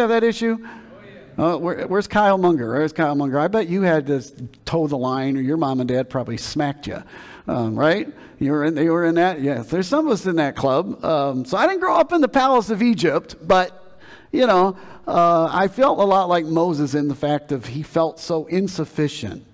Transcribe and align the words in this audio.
have 0.00 0.08
that 0.08 0.24
issue? 0.24 0.56
Uh, 1.36 1.54
where, 1.58 1.86
where's 1.86 2.06
Kyle 2.06 2.38
Munger? 2.38 2.72
Where's 2.72 2.94
Kyle 2.94 3.14
Munger? 3.14 3.38
I 3.38 3.48
bet 3.48 3.68
you 3.68 3.82
had 3.82 4.06
to 4.06 4.22
toe 4.64 4.86
the 4.86 4.96
line, 4.96 5.36
or 5.36 5.42
your 5.42 5.58
mom 5.58 5.80
and 5.80 5.88
dad 5.88 6.08
probably 6.08 6.38
smacked 6.38 6.86
you, 6.86 7.02
um, 7.46 7.78
right? 7.78 8.08
You 8.38 8.52
were 8.52 8.64
in, 8.64 8.74
you 8.78 8.90
were 8.90 9.04
in 9.04 9.16
that. 9.16 9.42
Yes, 9.42 9.66
there's 9.66 9.86
some 9.86 10.06
of 10.06 10.12
us 10.14 10.24
in 10.24 10.36
that 10.36 10.56
club. 10.56 11.04
Um, 11.04 11.44
so 11.44 11.58
I 11.58 11.66
didn't 11.66 11.80
grow 11.80 11.94
up 11.94 12.10
in 12.10 12.22
the 12.22 12.28
palace 12.28 12.70
of 12.70 12.80
Egypt, 12.80 13.36
but 13.42 14.00
you 14.30 14.46
know, 14.46 14.78
uh, 15.06 15.50
I 15.52 15.68
felt 15.68 15.98
a 15.98 16.04
lot 16.04 16.26
like 16.30 16.46
Moses 16.46 16.94
in 16.94 17.08
the 17.08 17.14
fact 17.14 17.52
of 17.52 17.66
he 17.66 17.82
felt 17.82 18.18
so 18.18 18.46
insufficient. 18.46 19.44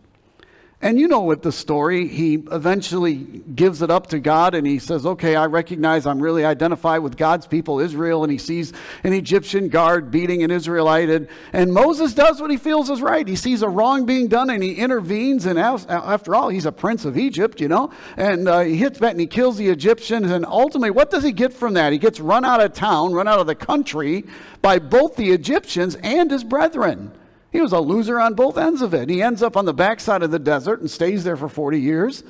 And 0.81 1.01
you 1.01 1.09
know 1.09 1.23
what 1.23 1.43
the 1.43 1.51
story, 1.51 2.07
he 2.07 2.35
eventually 2.53 3.17
gives 3.17 3.83
it 3.83 3.91
up 3.91 4.07
to 4.09 4.21
God 4.21 4.55
and 4.55 4.65
he 4.65 4.79
says, 4.79 5.05
Okay, 5.05 5.35
I 5.35 5.47
recognize 5.47 6.07
I'm 6.07 6.21
really 6.21 6.45
identified 6.45 7.01
with 7.01 7.17
God's 7.17 7.49
people, 7.49 7.81
Israel. 7.81 8.23
And 8.23 8.31
he 8.31 8.39
sees 8.39 8.73
an 9.03 9.13
Egyptian 9.13 9.71
guard 9.71 10.13
beating 10.13 10.45
an 10.45 10.53
Israelite. 10.53 11.11
And, 11.11 11.27
and 11.53 11.73
Moses 11.73 12.15
does 12.15 12.41
what 12.41 12.53
he 12.53 12.57
feels 12.57 12.91
is 12.91 13.03
right. 13.03 13.27
He 13.27 13.35
sees 13.35 13.63
a 13.63 13.69
wrong 13.69 14.07
being 14.07 14.29
done 14.29 14.51
and 14.51 14.63
he 14.63 14.75
intervenes. 14.75 15.47
And 15.47 15.59
after 15.59 16.37
all, 16.37 16.49
he's 16.49 16.67
a 16.67 16.71
prince 16.71 17.05
of 17.05 17.19
Egypt, 17.19 17.61
you 17.61 17.67
know. 17.67 17.91
And 18.17 18.47
uh, 18.47 18.61
he 18.61 18.77
hits 18.77 19.01
back 19.01 19.13
and 19.13 19.21
he 19.21 19.27
kills 19.27 19.57
the 19.57 19.71
Egyptians. 19.71 20.31
And 20.31 20.47
ultimately, 20.47 20.93
what 20.93 21.11
does 21.11 21.25
he 21.25 21.33
get 21.33 21.53
from 21.53 21.75
that? 21.75 21.93
He 21.93 21.99
gets 21.99 22.21
run 22.21 22.45
out 22.45 22.63
of 22.63 22.73
town, 22.73 23.15
run 23.15 23.27
out 23.27 23.41
of 23.41 23.49
the 23.49 23.57
country 23.57 24.27
by 24.63 24.79
both 24.79 25.17
the 25.17 25.33
Egyptians 25.33 25.97
and 26.05 26.31
his 26.31 26.45
brethren. 26.45 27.18
He 27.51 27.61
was 27.61 27.73
a 27.73 27.81
loser 27.81 28.21
on 28.21 28.35
both 28.35 28.59
ends 28.59 28.83
of 28.83 28.93
it. 28.95 29.09
He 29.09 29.23
ends 29.23 29.43
up 29.43 29.57
on 29.57 29.65
the 29.65 29.73
backside 29.73 30.23
of 30.23 30.31
the 30.31 30.39
desert 30.39 30.81
and 30.81 30.91
stays 30.91 31.25
there 31.25 31.37
for 31.37 31.49
40 31.49 31.81
years 31.81 32.23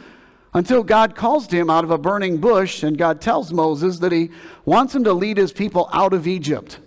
until 0.54 0.82
God 0.82 1.14
calls 1.14 1.46
to 1.48 1.56
him 1.56 1.70
out 1.70 1.84
of 1.84 1.90
a 1.90 1.98
burning 1.98 2.38
bush, 2.38 2.82
and 2.82 2.96
God 2.96 3.20
tells 3.20 3.52
Moses 3.52 3.98
that 3.98 4.12
he 4.12 4.30
wants 4.64 4.94
him 4.94 5.04
to 5.04 5.12
lead 5.12 5.36
his 5.36 5.52
people 5.52 5.88
out 5.92 6.12
of 6.12 6.26
Egypt. 6.26 6.78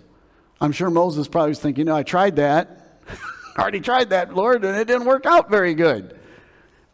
I'm 0.60 0.72
sure 0.72 0.90
Moses 0.90 1.28
probably 1.28 1.50
was 1.50 1.60
thinking, 1.60 1.80
you 1.80 1.84
know, 1.86 1.96
I 1.96 2.02
tried 2.02 2.36
that. 2.36 2.98
I 3.56 3.62
already 3.62 3.80
tried 3.80 4.10
that, 4.10 4.34
Lord, 4.34 4.64
and 4.64 4.76
it 4.76 4.86
didn't 4.86 5.06
work 5.06 5.26
out 5.26 5.50
very 5.50 5.74
good. 5.74 6.18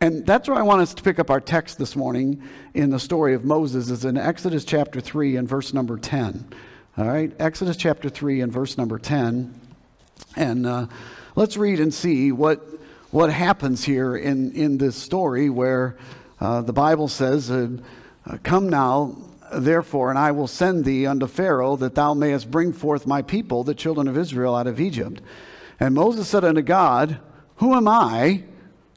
And 0.00 0.24
that's 0.24 0.48
where 0.48 0.58
I 0.58 0.62
want 0.62 0.80
us 0.80 0.94
to 0.94 1.02
pick 1.02 1.18
up 1.18 1.30
our 1.30 1.40
text 1.40 1.78
this 1.78 1.96
morning 1.96 2.42
in 2.74 2.90
the 2.90 3.00
story 3.00 3.34
of 3.34 3.44
Moses, 3.44 3.90
is 3.90 4.04
in 4.04 4.16
Exodus 4.16 4.64
chapter 4.64 5.00
3 5.00 5.36
and 5.36 5.48
verse 5.48 5.74
number 5.74 5.96
10. 5.98 6.46
All 6.96 7.06
right, 7.06 7.32
Exodus 7.38 7.76
chapter 7.76 8.08
3 8.08 8.40
and 8.40 8.52
verse 8.52 8.78
number 8.78 8.98
10. 8.98 9.54
And 10.36 10.66
uh, 10.66 10.86
let's 11.38 11.56
read 11.56 11.78
and 11.78 11.94
see 11.94 12.32
what, 12.32 12.60
what 13.12 13.30
happens 13.30 13.84
here 13.84 14.16
in, 14.16 14.50
in 14.56 14.76
this 14.76 14.96
story 14.96 15.48
where 15.48 15.96
uh, 16.40 16.62
the 16.62 16.72
Bible 16.72 17.06
says, 17.06 17.48
uh, 17.48 17.68
uh, 18.26 18.38
Come 18.42 18.68
now, 18.68 19.16
therefore, 19.54 20.10
and 20.10 20.18
I 20.18 20.32
will 20.32 20.48
send 20.48 20.84
thee 20.84 21.06
unto 21.06 21.28
Pharaoh, 21.28 21.76
that 21.76 21.94
thou 21.94 22.12
mayest 22.12 22.50
bring 22.50 22.72
forth 22.72 23.06
my 23.06 23.22
people, 23.22 23.62
the 23.62 23.72
children 23.72 24.08
of 24.08 24.18
Israel, 24.18 24.56
out 24.56 24.66
of 24.66 24.80
Egypt. 24.80 25.20
And 25.78 25.94
Moses 25.94 26.26
said 26.26 26.42
unto 26.42 26.60
God, 26.60 27.20
Who 27.58 27.72
am 27.72 27.86
I? 27.86 28.42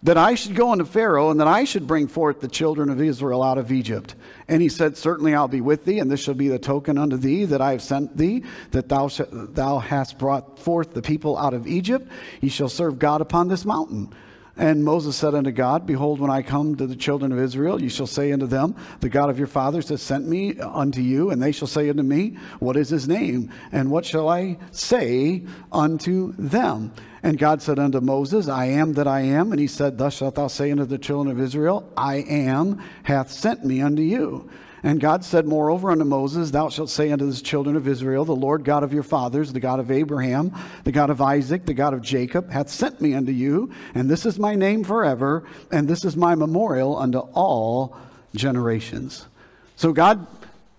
that 0.03 0.17
I 0.17 0.33
should 0.33 0.55
go 0.55 0.71
unto 0.71 0.85
Pharaoh 0.85 1.29
and 1.29 1.39
that 1.39 1.47
I 1.47 1.63
should 1.63 1.85
bring 1.85 2.07
forth 2.07 2.41
the 2.41 2.47
children 2.47 2.89
of 2.89 2.99
Israel 2.99 3.43
out 3.43 3.59
of 3.59 3.71
Egypt. 3.71 4.15
And 4.51 4.61
he 4.61 4.67
said, 4.67 4.97
Certainly 4.97 5.33
I'll 5.33 5.47
be 5.47 5.61
with 5.61 5.85
thee, 5.85 5.99
and 5.99 6.11
this 6.11 6.19
shall 6.19 6.33
be 6.33 6.49
the 6.49 6.59
token 6.59 6.97
unto 6.97 7.15
thee 7.15 7.45
that 7.45 7.61
I 7.61 7.71
have 7.71 7.81
sent 7.81 8.17
thee, 8.17 8.43
that 8.71 8.89
thou, 8.89 9.07
sh- 9.07 9.21
thou 9.31 9.79
hast 9.79 10.17
brought 10.17 10.59
forth 10.59 10.93
the 10.93 11.01
people 11.01 11.37
out 11.37 11.53
of 11.53 11.67
Egypt. 11.67 12.11
Ye 12.41 12.49
shall 12.49 12.67
serve 12.67 12.99
God 12.99 13.21
upon 13.21 13.47
this 13.47 13.63
mountain. 13.63 14.13
And 14.57 14.83
Moses 14.83 15.15
said 15.15 15.33
unto 15.33 15.51
God, 15.51 15.85
Behold, 15.85 16.19
when 16.19 16.29
I 16.29 16.41
come 16.41 16.75
to 16.75 16.85
the 16.85 16.95
children 16.95 17.31
of 17.31 17.39
Israel, 17.39 17.81
you 17.81 17.89
shall 17.89 18.07
say 18.07 18.33
unto 18.33 18.45
them, 18.45 18.75
The 18.99 19.09
God 19.09 19.29
of 19.29 19.37
your 19.37 19.47
fathers 19.47 19.87
has 19.89 20.01
sent 20.01 20.27
me 20.27 20.59
unto 20.59 21.01
you, 21.01 21.31
and 21.31 21.41
they 21.41 21.53
shall 21.53 21.69
say 21.69 21.89
unto 21.89 22.03
me, 22.03 22.37
What 22.59 22.75
is 22.75 22.89
his 22.89 23.07
name? 23.07 23.51
And 23.71 23.89
what 23.89 24.05
shall 24.05 24.27
I 24.27 24.57
say 24.71 25.43
unto 25.71 26.33
them? 26.37 26.91
And 27.23 27.37
God 27.37 27.61
said 27.61 27.79
unto 27.79 28.01
Moses, 28.01 28.49
I 28.49 28.65
am 28.65 28.93
that 28.93 29.07
I 29.07 29.21
am. 29.21 29.51
And 29.51 29.59
he 29.59 29.67
said, 29.67 29.97
Thus 29.97 30.15
shalt 30.15 30.35
thou 30.35 30.47
say 30.47 30.71
unto 30.71 30.85
the 30.85 30.97
children 30.97 31.35
of 31.35 31.41
Israel, 31.41 31.89
I 31.95 32.17
am 32.17 32.81
hath 33.03 33.31
sent 33.31 33.63
me 33.63 33.81
unto 33.81 34.01
you. 34.01 34.49
And 34.83 34.99
God 34.99 35.23
said, 35.23 35.45
Moreover, 35.45 35.91
unto 35.91 36.05
Moses, 36.05 36.51
Thou 36.51 36.69
shalt 36.69 36.89
say 36.89 37.11
unto 37.11 37.29
the 37.29 37.39
children 37.39 37.75
of 37.75 37.87
Israel, 37.87 38.25
The 38.25 38.35
Lord 38.35 38.63
God 38.63 38.83
of 38.83 38.93
your 38.93 39.03
fathers, 39.03 39.53
the 39.53 39.59
God 39.59 39.79
of 39.79 39.91
Abraham, 39.91 40.53
the 40.83 40.91
God 40.91 41.09
of 41.09 41.21
Isaac, 41.21 41.65
the 41.65 41.73
God 41.73 41.93
of 41.93 42.01
Jacob, 42.01 42.49
hath 42.49 42.69
sent 42.69 42.99
me 42.99 43.13
unto 43.13 43.31
you, 43.31 43.71
and 43.93 44.09
this 44.09 44.25
is 44.25 44.39
my 44.39 44.55
name 44.55 44.83
forever, 44.83 45.43
and 45.71 45.87
this 45.87 46.03
is 46.03 46.17
my 46.17 46.33
memorial 46.33 46.97
unto 46.97 47.19
all 47.19 47.95
generations. 48.33 49.27
So 49.75 49.93
God 49.93 50.25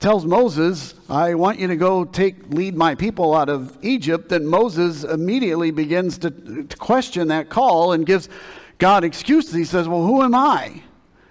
tells 0.01 0.27
Moses, 0.27 0.95
I 1.09 1.35
want 1.35 1.61
you 1.61 1.69
to 1.69 1.77
go 1.77 2.05
take 2.05 2.51
lead 2.51 2.75
my 2.75 2.97
people 2.97 3.35
out 3.35 3.49
of 3.49 3.79
Egypt, 3.83 4.31
then 4.31 4.47
Moses 4.47 5.05
immediately 5.05 5.71
begins 5.71 6.19
to, 6.19 6.65
to 6.65 6.77
question 6.77 7.29
that 7.29 7.51
call 7.51 7.93
and 7.93 8.05
gives 8.05 8.29
God 8.79 9.05
excuses. 9.05 9.55
He 9.55 9.65
says, 9.65 9.87
Well, 9.87 10.05
who 10.05 10.23
am 10.23 10.35
I? 10.35 10.83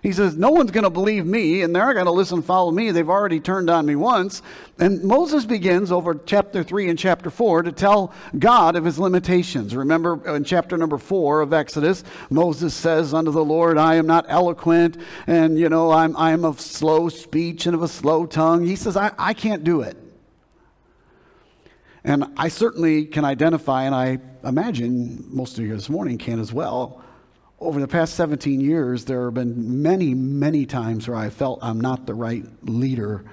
He 0.02 0.12
says, 0.14 0.36
No 0.36 0.50
one's 0.50 0.72
going 0.72 0.84
to 0.84 0.90
believe 0.90 1.28
me, 1.28 1.62
and 1.62 1.76
they're 1.76 1.94
going 1.94 2.06
to 2.06 2.12
listen 2.12 2.42
follow 2.42 2.72
me. 2.72 2.90
They've 2.90 3.08
already 3.08 3.40
turned 3.40 3.70
on 3.70 3.86
me 3.86 3.96
once. 3.96 4.42
And 4.80 5.04
Moses 5.04 5.46
begins 5.46 5.92
over 5.92 6.16
chapter 6.16 6.64
3 6.64 6.90
and 6.90 6.98
chapter 6.98 7.30
4 7.30 7.64
to 7.64 7.72
tell 7.72 8.12
God 8.38 8.76
of 8.76 8.84
his 8.84 8.98
limitations. 8.98 9.76
Remember 9.76 10.36
in 10.36 10.44
chapter 10.44 10.76
number 10.76 10.98
4 10.98 11.42
of 11.42 11.54
Exodus, 11.54 12.04
Moses 12.32 12.74
says 12.74 13.14
unto 13.14 13.32
the 13.32 13.46
Lord, 13.46 13.78
I 13.78 13.96
am 13.96 14.08
not 14.08 14.26
eloquent, 14.28 14.98
and, 15.28 15.60
you 15.60 15.70
know, 15.70 15.92
I'm, 15.92 16.18
I'm 16.18 16.46
of 16.46 16.60
slow 16.60 17.08
speech 17.08 17.68
and 17.68 17.76
of 17.76 17.84
a 17.84 17.88
slow 17.88 18.26
tongue. 18.26 18.66
He 18.66 18.76
says, 18.76 18.98
I, 18.98 19.12
I 19.20 19.36
can't 19.36 19.64
do 19.64 19.82
it. 19.82 19.98
And 22.04 22.26
I 22.38 22.48
certainly 22.48 23.06
can 23.06 23.24
identify, 23.24 23.84
and 23.84 23.94
I 23.94 24.18
imagine 24.44 25.26
most 25.30 25.60
of 25.60 25.66
you 25.66 25.76
this 25.76 25.90
morning 25.90 26.18
can 26.18 26.40
as 26.40 26.52
well 26.52 27.04
over 27.62 27.80
the 27.80 27.88
past 27.88 28.16
17 28.16 28.60
years, 28.60 29.06
there 29.06 29.26
have 29.26 29.36
been 29.36 29.82
many, 29.82 30.16
many 30.16 30.66
times 30.66 31.08
where 31.08 31.16
I 31.18 31.30
felt 31.30 31.60
I'm 31.62 31.80
not 31.80 32.08
the 32.08 32.16
right 32.16 32.44
leader 32.64 33.24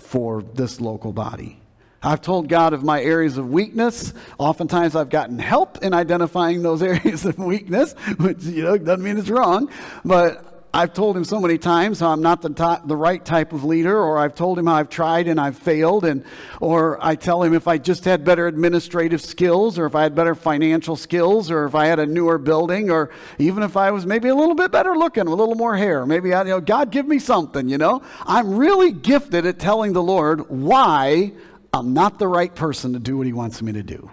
for 0.00 0.42
this 0.42 0.80
local 0.80 1.12
body. 1.12 1.60
I've 2.02 2.20
told 2.20 2.48
God 2.48 2.74
of 2.74 2.82
my 2.82 3.00
areas 3.00 3.38
of 3.38 3.48
weakness. 3.48 4.12
Oftentimes 4.38 4.94
I've 4.94 5.08
gotten 5.08 5.38
help 5.38 5.82
in 5.82 5.94
identifying 5.94 6.62
those 6.62 6.82
areas 6.92 7.24
of 7.24 7.38
weakness, 7.38 7.94
which, 8.18 8.42
you 8.42 8.64
know, 8.64 8.76
doesn't 8.76 9.02
mean 9.02 9.16
it's 9.16 9.30
wrong. 9.30 9.70
But 10.04 10.53
I've 10.74 10.92
told 10.92 11.16
him 11.16 11.22
so 11.22 11.38
many 11.38 11.56
times 11.56 12.00
how 12.00 12.10
I'm 12.10 12.20
not 12.20 12.42
the, 12.42 12.50
top, 12.50 12.88
the 12.88 12.96
right 12.96 13.24
type 13.24 13.52
of 13.52 13.62
leader, 13.62 13.96
or 13.96 14.18
I've 14.18 14.34
told 14.34 14.58
him 14.58 14.66
how 14.66 14.74
I've 14.74 14.88
tried 14.88 15.28
and 15.28 15.40
I've 15.40 15.56
failed, 15.56 16.04
and 16.04 16.24
or 16.60 16.98
I 17.00 17.14
tell 17.14 17.44
him 17.44 17.54
if 17.54 17.68
I 17.68 17.78
just 17.78 18.04
had 18.04 18.24
better 18.24 18.48
administrative 18.48 19.20
skills, 19.22 19.78
or 19.78 19.86
if 19.86 19.94
I 19.94 20.02
had 20.02 20.16
better 20.16 20.34
financial 20.34 20.96
skills, 20.96 21.48
or 21.48 21.64
if 21.64 21.76
I 21.76 21.86
had 21.86 22.00
a 22.00 22.06
newer 22.06 22.38
building, 22.38 22.90
or 22.90 23.10
even 23.38 23.62
if 23.62 23.76
I 23.76 23.92
was 23.92 24.04
maybe 24.04 24.26
a 24.26 24.34
little 24.34 24.56
bit 24.56 24.72
better 24.72 24.96
looking, 24.96 25.28
a 25.28 25.30
little 25.30 25.54
more 25.54 25.76
hair, 25.76 26.04
maybe 26.06 26.34
I, 26.34 26.42
you 26.42 26.48
know, 26.48 26.60
God 26.60 26.90
give 26.90 27.06
me 27.06 27.20
something, 27.20 27.68
you 27.68 27.78
know. 27.78 28.02
I'm 28.26 28.56
really 28.56 28.90
gifted 28.90 29.46
at 29.46 29.60
telling 29.60 29.92
the 29.92 30.02
Lord 30.02 30.50
why 30.50 31.34
I'm 31.72 31.94
not 31.94 32.18
the 32.18 32.26
right 32.26 32.52
person 32.52 32.94
to 32.94 32.98
do 32.98 33.16
what 33.16 33.28
He 33.28 33.32
wants 33.32 33.62
me 33.62 33.70
to 33.74 33.84
do. 33.84 34.10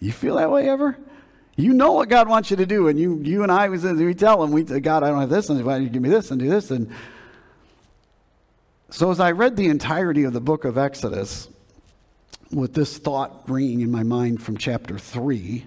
You 0.00 0.12
feel 0.12 0.36
that 0.36 0.50
way 0.50 0.66
ever? 0.66 0.96
You 1.60 1.74
know 1.74 1.92
what 1.92 2.08
God 2.08 2.28
wants 2.28 2.50
you 2.50 2.56
to 2.56 2.66
do, 2.66 2.88
and 2.88 2.98
you, 2.98 3.20
you 3.22 3.42
and 3.42 3.52
I, 3.52 3.68
we 3.68 4.14
tell 4.14 4.42
him, 4.42 4.50
we, 4.50 4.62
God, 4.62 5.02
I 5.02 5.08
don't 5.10 5.20
have 5.20 5.28
this, 5.28 5.48
and 5.50 5.62
why 5.64 5.74
don't 5.74 5.84
you 5.84 5.90
give 5.90 6.02
me 6.02 6.08
this 6.08 6.30
and 6.30 6.40
do 6.40 6.48
this? 6.48 6.70
And 6.70 6.90
so 8.88 9.10
as 9.10 9.20
I 9.20 9.32
read 9.32 9.56
the 9.56 9.68
entirety 9.68 10.24
of 10.24 10.32
the 10.32 10.40
book 10.40 10.64
of 10.64 10.78
Exodus, 10.78 11.48
with 12.50 12.74
this 12.74 12.98
thought 12.98 13.48
ringing 13.48 13.80
in 13.80 13.90
my 13.90 14.02
mind 14.02 14.42
from 14.42 14.56
chapter 14.56 14.98
three, 14.98 15.66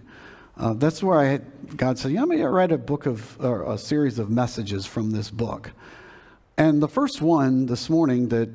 uh, 0.58 0.74
that's 0.74 1.02
where 1.02 1.18
I 1.18 1.26
had, 1.26 1.78
God 1.78 1.98
said, 1.98 2.12
"Yeah, 2.12 2.22
I'm 2.22 2.28
going 2.28 2.40
to 2.40 2.50
write 2.50 2.72
a 2.72 2.78
book 2.78 3.06
of 3.06 3.40
or 3.40 3.72
a 3.72 3.78
series 3.78 4.20
of 4.20 4.30
messages 4.30 4.86
from 4.86 5.12
this 5.12 5.32
book." 5.32 5.72
And 6.58 6.82
the 6.82 6.88
first 6.88 7.22
one 7.22 7.66
this 7.66 7.90
morning 7.90 8.28
that 8.30 8.50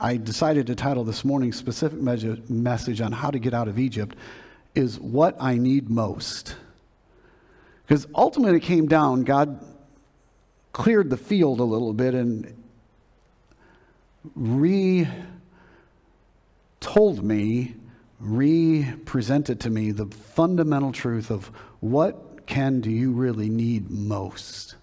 I 0.00 0.16
decided 0.16 0.66
to 0.68 0.74
title 0.74 1.04
this 1.04 1.24
morning's 1.24 1.56
specific 1.56 2.00
message 2.00 3.00
on 3.00 3.12
how 3.12 3.30
to 3.30 3.38
get 3.38 3.52
out 3.52 3.68
of 3.68 3.78
Egypt 3.78 4.16
is 4.74 4.98
what 4.98 5.36
I 5.40 5.56
need 5.58 5.90
most. 5.90 6.54
Because 7.86 8.06
ultimately 8.14 8.58
it 8.58 8.62
came 8.62 8.86
down, 8.86 9.24
God 9.24 9.60
cleared 10.72 11.10
the 11.10 11.16
field 11.16 11.60
a 11.60 11.64
little 11.64 11.92
bit 11.92 12.14
and 12.14 12.62
re 14.34 15.08
told 16.80 17.22
me, 17.22 17.74
re 18.20 18.94
presented 19.04 19.60
to 19.60 19.70
me 19.70 19.90
the 19.90 20.06
fundamental 20.06 20.92
truth 20.92 21.30
of 21.30 21.46
what 21.80 22.46
can 22.46 22.80
do 22.80 22.90
you 22.90 23.12
really 23.12 23.48
need 23.48 23.90
most? 23.90 24.76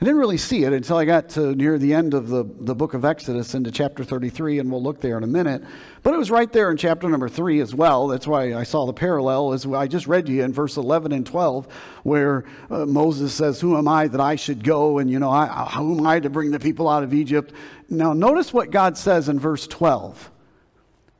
I 0.00 0.04
didn't 0.04 0.18
really 0.18 0.38
see 0.38 0.64
it 0.64 0.72
until 0.72 0.96
I 0.96 1.04
got 1.04 1.28
to 1.30 1.54
near 1.54 1.78
the 1.78 1.94
end 1.94 2.14
of 2.14 2.28
the, 2.28 2.42
the 2.42 2.74
book 2.74 2.94
of 2.94 3.04
Exodus 3.04 3.54
into 3.54 3.70
chapter 3.70 4.02
33, 4.02 4.58
and 4.58 4.70
we'll 4.70 4.82
look 4.82 5.00
there 5.00 5.16
in 5.16 5.22
a 5.22 5.28
minute. 5.28 5.62
But 6.02 6.14
it 6.14 6.16
was 6.16 6.32
right 6.32 6.52
there 6.52 6.72
in 6.72 6.76
chapter 6.76 7.08
number 7.08 7.28
3 7.28 7.60
as 7.60 7.76
well. 7.76 8.08
That's 8.08 8.26
why 8.26 8.54
I 8.54 8.64
saw 8.64 8.86
the 8.86 8.92
parallel, 8.92 9.52
as 9.52 9.64
I 9.64 9.86
just 9.86 10.08
read 10.08 10.28
you 10.28 10.42
in 10.42 10.52
verse 10.52 10.76
11 10.76 11.12
and 11.12 11.24
12, 11.24 11.72
where 12.02 12.44
uh, 12.70 12.86
Moses 12.86 13.32
says, 13.32 13.60
Who 13.60 13.78
am 13.78 13.86
I 13.86 14.08
that 14.08 14.20
I 14.20 14.34
should 14.34 14.64
go? 14.64 14.98
And, 14.98 15.08
you 15.08 15.20
know, 15.20 15.30
I, 15.30 15.46
who 15.76 15.96
am 15.96 16.06
I 16.06 16.18
to 16.18 16.28
bring 16.28 16.50
the 16.50 16.60
people 16.60 16.88
out 16.88 17.04
of 17.04 17.14
Egypt? 17.14 17.52
Now, 17.88 18.12
notice 18.12 18.52
what 18.52 18.72
God 18.72 18.98
says 18.98 19.28
in 19.28 19.38
verse 19.38 19.68
12. 19.68 20.28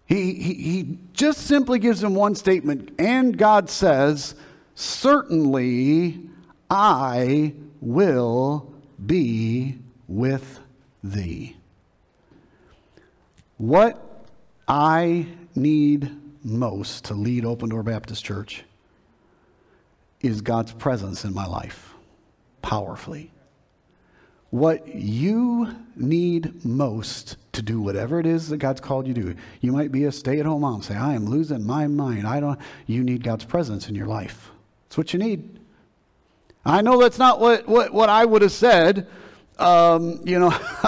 He, 0.07 0.35
he, 0.35 0.55
he 0.55 0.99
just 1.13 1.47
simply 1.47 1.79
gives 1.79 2.03
him 2.03 2.17
one 2.17 2.35
statement, 2.35 2.91
and 2.99 3.39
God 3.39 3.71
says, 3.71 4.35
Certainly 4.75 6.21
I 6.69 7.55
will 7.85 8.73
be 9.05 9.79
with 10.09 10.61
thee. 11.03 11.57
What 13.59 14.27
I 14.67 15.27
need 15.55 16.11
most 16.43 17.05
to 17.05 17.15
lead 17.15 17.45
Open 17.45 17.69
Door 17.69 17.85
Baptist 17.85 18.25
Church 18.25 18.65
is 20.21 20.41
God's 20.41 20.73
presence 20.73 21.25
in 21.25 21.35
my 21.35 21.47
life 21.47 21.93
powerfully. 22.63 23.31
What 24.51 24.95
you 24.95 25.75
need 25.97 26.65
most 26.65 27.37
to 27.53 27.61
do 27.61 27.81
whatever 27.81 28.19
it 28.19 28.27
is 28.27 28.49
that 28.49 28.59
God's 28.59 28.81
called 28.81 29.07
you 29.07 29.15
to 29.15 29.21
do. 29.21 29.35
You 29.61 29.73
might 29.73 29.93
be 29.93 30.05
a 30.05 30.13
stay-at-home 30.13 30.63
mom, 30.63 30.83
say, 30.83 30.95
I 30.95 31.15
am 31.15 31.27
losing 31.27 31.67
my 31.67 31.87
mind. 31.87 32.27
I 32.27 32.41
don't 32.41 32.59
you 32.87 33.03
need 33.03 33.23
God's 33.23 33.45
presence 33.45 33.89
in 33.89 33.95
your 33.95 34.07
life. 34.07 34.51
That's 34.85 34.97
what 34.97 35.13
you 35.13 35.19
need. 35.19 35.54
I 36.65 36.81
know 36.81 37.01
that's 37.01 37.19
not 37.19 37.41
what, 37.41 37.69
what, 37.69 37.93
what 37.93 38.09
I 38.09 38.25
would 38.25 38.43
have 38.43 38.53
said. 38.53 39.07
Um, 39.59 40.21
you 40.25 40.39
know, 40.39 40.49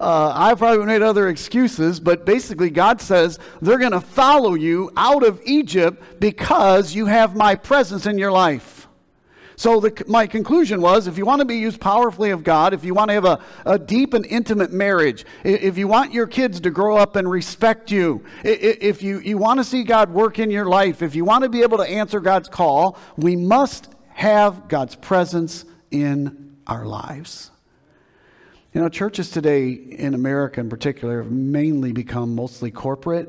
uh, 0.00 0.32
I 0.34 0.54
probably 0.56 0.86
made 0.86 1.02
other 1.02 1.28
excuses, 1.28 2.00
but 2.00 2.24
basically, 2.24 2.70
God 2.70 3.00
says 3.00 3.38
they're 3.60 3.78
going 3.78 3.92
to 3.92 4.00
follow 4.00 4.54
you 4.54 4.90
out 4.96 5.24
of 5.24 5.40
Egypt 5.44 6.20
because 6.20 6.94
you 6.94 7.06
have 7.06 7.36
my 7.36 7.54
presence 7.54 8.06
in 8.06 8.16
your 8.16 8.32
life. 8.32 8.86
So, 9.56 9.80
the, 9.80 10.04
my 10.06 10.28
conclusion 10.28 10.80
was 10.80 11.08
if 11.08 11.18
you 11.18 11.26
want 11.26 11.40
to 11.40 11.44
be 11.44 11.56
used 11.56 11.80
powerfully 11.80 12.30
of 12.30 12.44
God, 12.44 12.72
if 12.72 12.84
you 12.84 12.94
want 12.94 13.08
to 13.08 13.14
have 13.14 13.24
a, 13.24 13.40
a 13.66 13.76
deep 13.76 14.14
and 14.14 14.24
intimate 14.24 14.72
marriage, 14.72 15.26
if 15.42 15.76
you 15.76 15.88
want 15.88 16.14
your 16.14 16.28
kids 16.28 16.60
to 16.60 16.70
grow 16.70 16.96
up 16.96 17.16
and 17.16 17.28
respect 17.28 17.90
you, 17.90 18.24
if 18.44 19.02
you, 19.02 19.18
you 19.18 19.36
want 19.36 19.58
to 19.58 19.64
see 19.64 19.82
God 19.82 20.10
work 20.10 20.38
in 20.38 20.52
your 20.52 20.66
life, 20.66 21.02
if 21.02 21.16
you 21.16 21.24
want 21.24 21.42
to 21.42 21.50
be 21.50 21.62
able 21.62 21.78
to 21.78 21.84
answer 21.84 22.20
God's 22.20 22.48
call, 22.48 22.96
we 23.16 23.34
must 23.34 23.88
have 24.18 24.66
God's 24.66 24.96
presence 24.96 25.64
in 25.92 26.56
our 26.66 26.84
lives. 26.84 27.52
You 28.74 28.80
know, 28.80 28.88
churches 28.88 29.30
today 29.30 29.70
in 29.70 30.12
America 30.12 30.58
in 30.58 30.68
particular 30.68 31.22
have 31.22 31.30
mainly 31.30 31.92
become 31.92 32.34
mostly 32.34 32.72
corporate. 32.72 33.28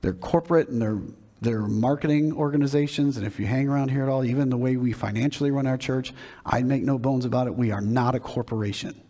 They're 0.00 0.12
corporate 0.12 0.68
and 0.68 0.82
they're 0.82 0.98
they're 1.40 1.60
marketing 1.60 2.32
organizations, 2.32 3.18
and 3.18 3.26
if 3.26 3.38
you 3.38 3.46
hang 3.46 3.68
around 3.68 3.90
here 3.90 4.02
at 4.02 4.08
all, 4.08 4.24
even 4.24 4.48
the 4.48 4.56
way 4.56 4.76
we 4.76 4.92
financially 4.92 5.52
run 5.52 5.66
our 5.66 5.76
church, 5.76 6.12
I 6.44 6.62
make 6.62 6.82
no 6.82 6.98
bones 6.98 7.24
about 7.24 7.46
it. 7.46 7.54
We 7.54 7.70
are 7.70 7.82
not 7.82 8.16
a 8.16 8.20
corporation. 8.20 9.00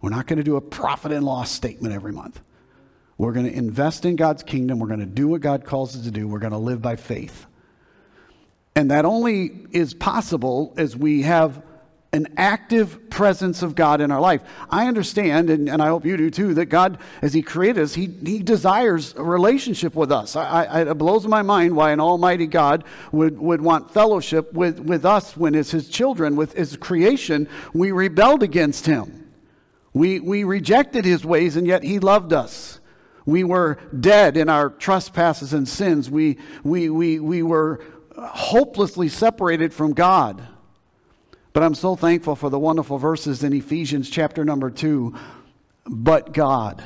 We're 0.00 0.10
not 0.10 0.28
going 0.28 0.36
to 0.36 0.44
do 0.44 0.56
a 0.56 0.60
profit 0.60 1.10
and 1.10 1.24
loss 1.24 1.50
statement 1.50 1.92
every 1.92 2.12
month. 2.12 2.40
We're 3.18 3.32
going 3.32 3.46
to 3.46 3.52
invest 3.52 4.04
in 4.04 4.14
God's 4.14 4.44
kingdom. 4.44 4.78
We're 4.78 4.88
going 4.88 5.00
to 5.00 5.06
do 5.06 5.26
what 5.26 5.40
God 5.40 5.64
calls 5.64 5.96
us 5.96 6.04
to 6.04 6.10
do. 6.12 6.28
We're 6.28 6.38
going 6.38 6.52
to 6.52 6.58
live 6.58 6.82
by 6.82 6.94
faith. 6.96 7.46
And 8.76 8.90
that 8.90 9.04
only 9.04 9.66
is 9.70 9.94
possible 9.94 10.74
as 10.76 10.96
we 10.96 11.22
have 11.22 11.62
an 12.12 12.28
active 12.36 13.10
presence 13.10 13.62
of 13.62 13.74
God 13.74 14.00
in 14.00 14.12
our 14.12 14.20
life. 14.20 14.40
I 14.70 14.86
understand, 14.86 15.50
and, 15.50 15.68
and 15.68 15.82
I 15.82 15.88
hope 15.88 16.04
you 16.04 16.16
do 16.16 16.30
too, 16.30 16.54
that 16.54 16.66
God, 16.66 16.98
as 17.22 17.34
He 17.34 17.42
created 17.42 17.82
us, 17.82 17.94
He, 17.94 18.06
he 18.06 18.38
desires 18.40 19.14
a 19.16 19.22
relationship 19.22 19.96
with 19.96 20.12
us. 20.12 20.36
I, 20.36 20.64
I, 20.64 20.90
it 20.90 20.94
blows 20.94 21.26
my 21.26 21.42
mind 21.42 21.74
why 21.74 21.90
an 21.90 21.98
almighty 21.98 22.46
God 22.46 22.84
would, 23.10 23.38
would 23.38 23.60
want 23.60 23.90
fellowship 23.92 24.52
with, 24.52 24.78
with 24.78 25.04
us 25.04 25.36
when, 25.36 25.56
as 25.56 25.72
His 25.72 25.88
children, 25.88 26.36
with 26.36 26.52
His 26.52 26.76
creation, 26.76 27.48
we 27.72 27.90
rebelled 27.90 28.44
against 28.44 28.86
Him. 28.86 29.32
We, 29.92 30.20
we 30.20 30.44
rejected 30.44 31.04
His 31.04 31.24
ways, 31.24 31.56
and 31.56 31.66
yet 31.66 31.82
He 31.82 31.98
loved 31.98 32.32
us. 32.32 32.78
We 33.26 33.42
were 33.42 33.78
dead 33.98 34.36
in 34.36 34.48
our 34.48 34.68
trespasses 34.68 35.52
and 35.52 35.66
sins. 35.66 36.10
We, 36.10 36.38
we, 36.62 36.90
we, 36.90 37.18
we 37.18 37.42
were 37.42 37.82
hopelessly 38.16 39.08
separated 39.08 39.72
from 39.72 39.92
God. 39.92 40.46
But 41.52 41.62
I'm 41.62 41.74
so 41.74 41.94
thankful 41.96 42.36
for 42.36 42.50
the 42.50 42.58
wonderful 42.58 42.98
verses 42.98 43.44
in 43.44 43.52
Ephesians 43.52 44.10
chapter 44.10 44.44
number 44.44 44.70
two. 44.70 45.14
But 45.86 46.32
God. 46.32 46.82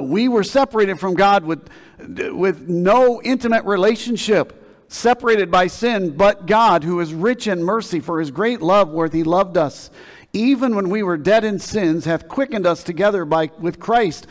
We 0.00 0.28
were 0.28 0.44
separated 0.44 0.98
from 0.98 1.14
God 1.14 1.44
with, 1.44 1.68
with 1.98 2.68
no 2.68 3.20
intimate 3.22 3.64
relationship, 3.64 4.86
separated 4.88 5.50
by 5.50 5.66
sin, 5.66 6.16
but 6.16 6.46
God, 6.46 6.84
who 6.84 7.00
is 7.00 7.12
rich 7.12 7.46
in 7.46 7.62
mercy 7.62 8.00
for 8.00 8.20
his 8.20 8.30
great 8.30 8.62
love, 8.62 8.90
where 8.90 9.08
he 9.08 9.24
loved 9.24 9.58
us, 9.58 9.90
even 10.32 10.74
when 10.74 10.88
we 10.88 11.02
were 11.02 11.18
dead 11.18 11.44
in 11.44 11.58
sins, 11.58 12.06
hath 12.06 12.28
quickened 12.28 12.66
us 12.66 12.82
together 12.82 13.24
by, 13.24 13.50
with 13.58 13.78
Christ. 13.78 14.26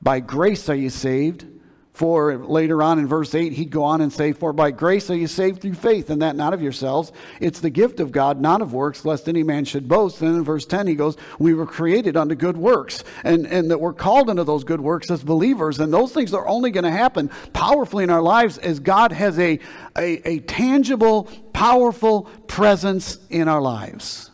By 0.00 0.20
grace 0.20 0.68
are 0.68 0.74
you 0.74 0.90
saved 0.90 1.46
for 1.94 2.36
later 2.38 2.82
on 2.82 2.98
in 2.98 3.06
verse 3.06 3.36
8, 3.36 3.52
he'd 3.52 3.70
go 3.70 3.84
on 3.84 4.00
and 4.00 4.12
say, 4.12 4.32
For 4.32 4.52
by 4.52 4.72
grace 4.72 5.08
are 5.10 5.16
you 5.16 5.28
saved 5.28 5.62
through 5.62 5.74
faith, 5.74 6.10
and 6.10 6.22
that 6.22 6.34
not 6.34 6.52
of 6.52 6.60
yourselves. 6.60 7.12
It's 7.40 7.60
the 7.60 7.70
gift 7.70 8.00
of 8.00 8.10
God, 8.10 8.40
not 8.40 8.60
of 8.60 8.74
works, 8.74 9.04
lest 9.04 9.28
any 9.28 9.44
man 9.44 9.64
should 9.64 9.86
boast. 9.86 10.20
And 10.20 10.34
in 10.34 10.42
verse 10.42 10.66
10, 10.66 10.88
he 10.88 10.96
goes, 10.96 11.16
We 11.38 11.54
were 11.54 11.66
created 11.66 12.16
unto 12.16 12.34
good 12.34 12.56
works, 12.56 13.04
and, 13.22 13.46
and 13.46 13.70
that 13.70 13.80
we're 13.80 13.92
called 13.92 14.28
into 14.28 14.42
those 14.42 14.64
good 14.64 14.80
works 14.80 15.08
as 15.08 15.22
believers. 15.22 15.78
And 15.78 15.94
those 15.94 16.12
things 16.12 16.34
are 16.34 16.48
only 16.48 16.72
going 16.72 16.82
to 16.82 16.90
happen 16.90 17.30
powerfully 17.52 18.02
in 18.02 18.10
our 18.10 18.22
lives 18.22 18.58
as 18.58 18.80
God 18.80 19.12
has 19.12 19.38
a, 19.38 19.60
a, 19.96 20.28
a 20.28 20.40
tangible, 20.40 21.28
powerful 21.52 22.22
presence 22.48 23.20
in 23.30 23.46
our 23.46 23.62
lives. 23.62 24.32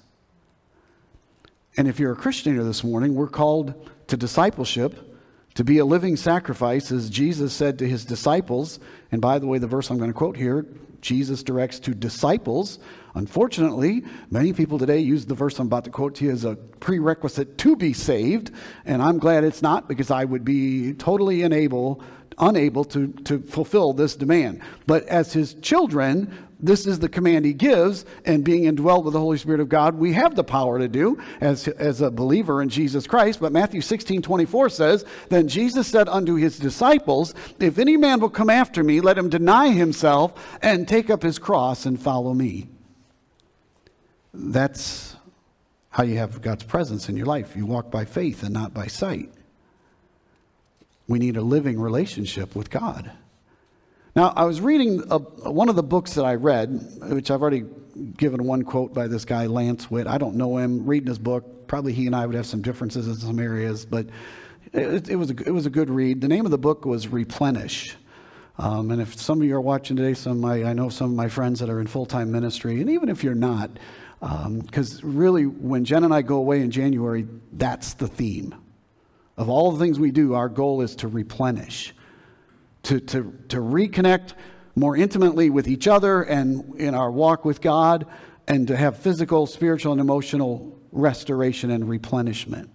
And 1.76 1.86
if 1.86 2.00
you're 2.00 2.12
a 2.12 2.16
Christian 2.16 2.54
here 2.54 2.64
this 2.64 2.82
morning, 2.82 3.14
we're 3.14 3.28
called 3.28 3.74
to 4.06 4.16
discipleship 4.16 5.09
to 5.54 5.64
be 5.64 5.78
a 5.78 5.84
living 5.84 6.16
sacrifice, 6.16 6.92
as 6.92 7.10
Jesus 7.10 7.52
said 7.52 7.78
to 7.78 7.88
his 7.88 8.04
disciples. 8.04 8.78
And 9.10 9.20
by 9.20 9.38
the 9.38 9.46
way, 9.46 9.58
the 9.58 9.66
verse 9.66 9.90
I'm 9.90 9.98
going 9.98 10.10
to 10.10 10.14
quote 10.14 10.36
here, 10.36 10.66
Jesus 11.00 11.42
directs 11.42 11.78
to 11.80 11.94
disciples. 11.94 12.78
Unfortunately, 13.14 14.04
many 14.30 14.52
people 14.52 14.78
today 14.78 14.98
use 14.98 15.26
the 15.26 15.34
verse 15.34 15.58
I'm 15.58 15.66
about 15.66 15.84
to 15.84 15.90
quote 15.90 16.14
to 16.16 16.24
you 16.24 16.30
as 16.30 16.44
a 16.44 16.56
prerequisite 16.56 17.58
to 17.58 17.76
be 17.76 17.92
saved. 17.92 18.52
And 18.84 19.02
I'm 19.02 19.18
glad 19.18 19.44
it's 19.44 19.62
not 19.62 19.88
because 19.88 20.10
I 20.10 20.24
would 20.24 20.44
be 20.44 20.92
totally 20.94 21.42
unable, 21.42 22.02
unable 22.38 22.84
to, 22.84 23.08
to 23.24 23.40
fulfill 23.40 23.92
this 23.92 24.14
demand. 24.14 24.60
But 24.86 25.04
as 25.06 25.32
his 25.32 25.54
children, 25.54 26.32
this 26.62 26.86
is 26.86 26.98
the 26.98 27.08
command 27.08 27.44
he 27.44 27.52
gives, 27.52 28.04
and 28.24 28.44
being 28.44 28.64
indwelt 28.64 29.04
with 29.04 29.14
the 29.14 29.20
Holy 29.20 29.38
Spirit 29.38 29.60
of 29.60 29.68
God, 29.68 29.94
we 29.94 30.12
have 30.12 30.34
the 30.34 30.44
power 30.44 30.78
to 30.78 30.88
do 30.88 31.18
as, 31.40 31.68
as 31.68 32.00
a 32.00 32.10
believer 32.10 32.60
in 32.60 32.68
Jesus 32.68 33.06
Christ. 33.06 33.40
But 33.40 33.52
Matthew 33.52 33.80
16 33.80 34.22
24 34.22 34.68
says, 34.68 35.04
Then 35.28 35.48
Jesus 35.48 35.86
said 35.86 36.08
unto 36.08 36.34
his 36.34 36.58
disciples, 36.58 37.34
If 37.58 37.78
any 37.78 37.96
man 37.96 38.20
will 38.20 38.30
come 38.30 38.50
after 38.50 38.84
me, 38.84 39.00
let 39.00 39.18
him 39.18 39.28
deny 39.28 39.70
himself 39.70 40.58
and 40.62 40.86
take 40.86 41.10
up 41.10 41.22
his 41.22 41.38
cross 41.38 41.86
and 41.86 42.00
follow 42.00 42.34
me. 42.34 42.68
That's 44.32 45.16
how 45.90 46.04
you 46.04 46.18
have 46.18 46.40
God's 46.40 46.64
presence 46.64 47.08
in 47.08 47.16
your 47.16 47.26
life. 47.26 47.56
You 47.56 47.66
walk 47.66 47.90
by 47.90 48.04
faith 48.04 48.42
and 48.42 48.52
not 48.52 48.72
by 48.72 48.86
sight. 48.86 49.30
We 51.08 51.18
need 51.18 51.36
a 51.36 51.42
living 51.42 51.80
relationship 51.80 52.54
with 52.54 52.70
God. 52.70 53.10
Now, 54.16 54.32
I 54.34 54.44
was 54.44 54.60
reading 54.60 55.04
a, 55.08 55.18
one 55.18 55.68
of 55.68 55.76
the 55.76 55.84
books 55.84 56.14
that 56.14 56.24
I 56.24 56.34
read, 56.34 56.68
which 57.02 57.30
I've 57.30 57.42
already 57.42 57.64
given 58.16 58.44
one 58.44 58.62
quote 58.62 58.92
by 58.92 59.06
this 59.06 59.24
guy, 59.24 59.46
Lance 59.46 59.88
Witt. 59.88 60.08
I 60.08 60.18
don't 60.18 60.34
know 60.34 60.56
him. 60.56 60.84
Reading 60.84 61.06
his 61.06 61.18
book, 61.18 61.68
probably 61.68 61.92
he 61.92 62.06
and 62.06 62.16
I 62.16 62.26
would 62.26 62.34
have 62.34 62.46
some 62.46 62.60
differences 62.60 63.06
in 63.06 63.14
some 63.14 63.38
areas, 63.38 63.84
but 63.84 64.06
it, 64.72 65.08
it 65.08 65.16
was, 65.16 65.30
a, 65.30 65.36
it 65.46 65.52
was 65.52 65.66
a 65.66 65.70
good 65.70 65.90
read. 65.90 66.20
The 66.20 66.28
name 66.28 66.44
of 66.44 66.50
the 66.50 66.58
book 66.58 66.84
was 66.84 67.06
Replenish. 67.06 67.96
Um, 68.58 68.90
and 68.90 69.00
if 69.00 69.18
some 69.18 69.40
of 69.40 69.46
you 69.46 69.54
are 69.54 69.60
watching 69.60 69.96
today, 69.96 70.14
some 70.14 70.44
I 70.44 70.72
know 70.72 70.88
some 70.88 71.10
of 71.10 71.16
my 71.16 71.28
friends 71.28 71.60
that 71.60 71.70
are 71.70 71.80
in 71.80 71.86
full 71.86 72.04
time 72.04 72.32
ministry, 72.32 72.80
and 72.80 72.90
even 72.90 73.08
if 73.08 73.22
you're 73.22 73.34
not, 73.34 73.70
because 74.20 75.02
um, 75.02 75.16
really, 75.16 75.46
when 75.46 75.84
Jen 75.84 76.04
and 76.04 76.12
I 76.12 76.22
go 76.22 76.36
away 76.36 76.60
in 76.60 76.70
January, 76.70 77.26
that's 77.52 77.94
the 77.94 78.08
theme. 78.08 78.54
Of 79.38 79.48
all 79.48 79.72
the 79.72 79.78
things 79.78 79.98
we 79.98 80.10
do, 80.10 80.34
our 80.34 80.48
goal 80.48 80.82
is 80.82 80.94
to 80.96 81.08
replenish 81.08 81.94
to, 82.84 83.00
to, 83.00 83.34
to 83.48 83.56
reconnect 83.56 84.34
more 84.74 84.96
intimately 84.96 85.50
with 85.50 85.68
each 85.68 85.88
other 85.88 86.22
and 86.22 86.76
in 86.76 86.94
our 86.94 87.10
walk 87.10 87.44
with 87.44 87.60
God, 87.60 88.06
and 88.48 88.68
to 88.68 88.76
have 88.76 88.98
physical, 88.98 89.46
spiritual, 89.46 89.92
and 89.92 90.00
emotional 90.00 90.78
restoration 90.92 91.70
and 91.70 91.88
replenishment. 91.88 92.70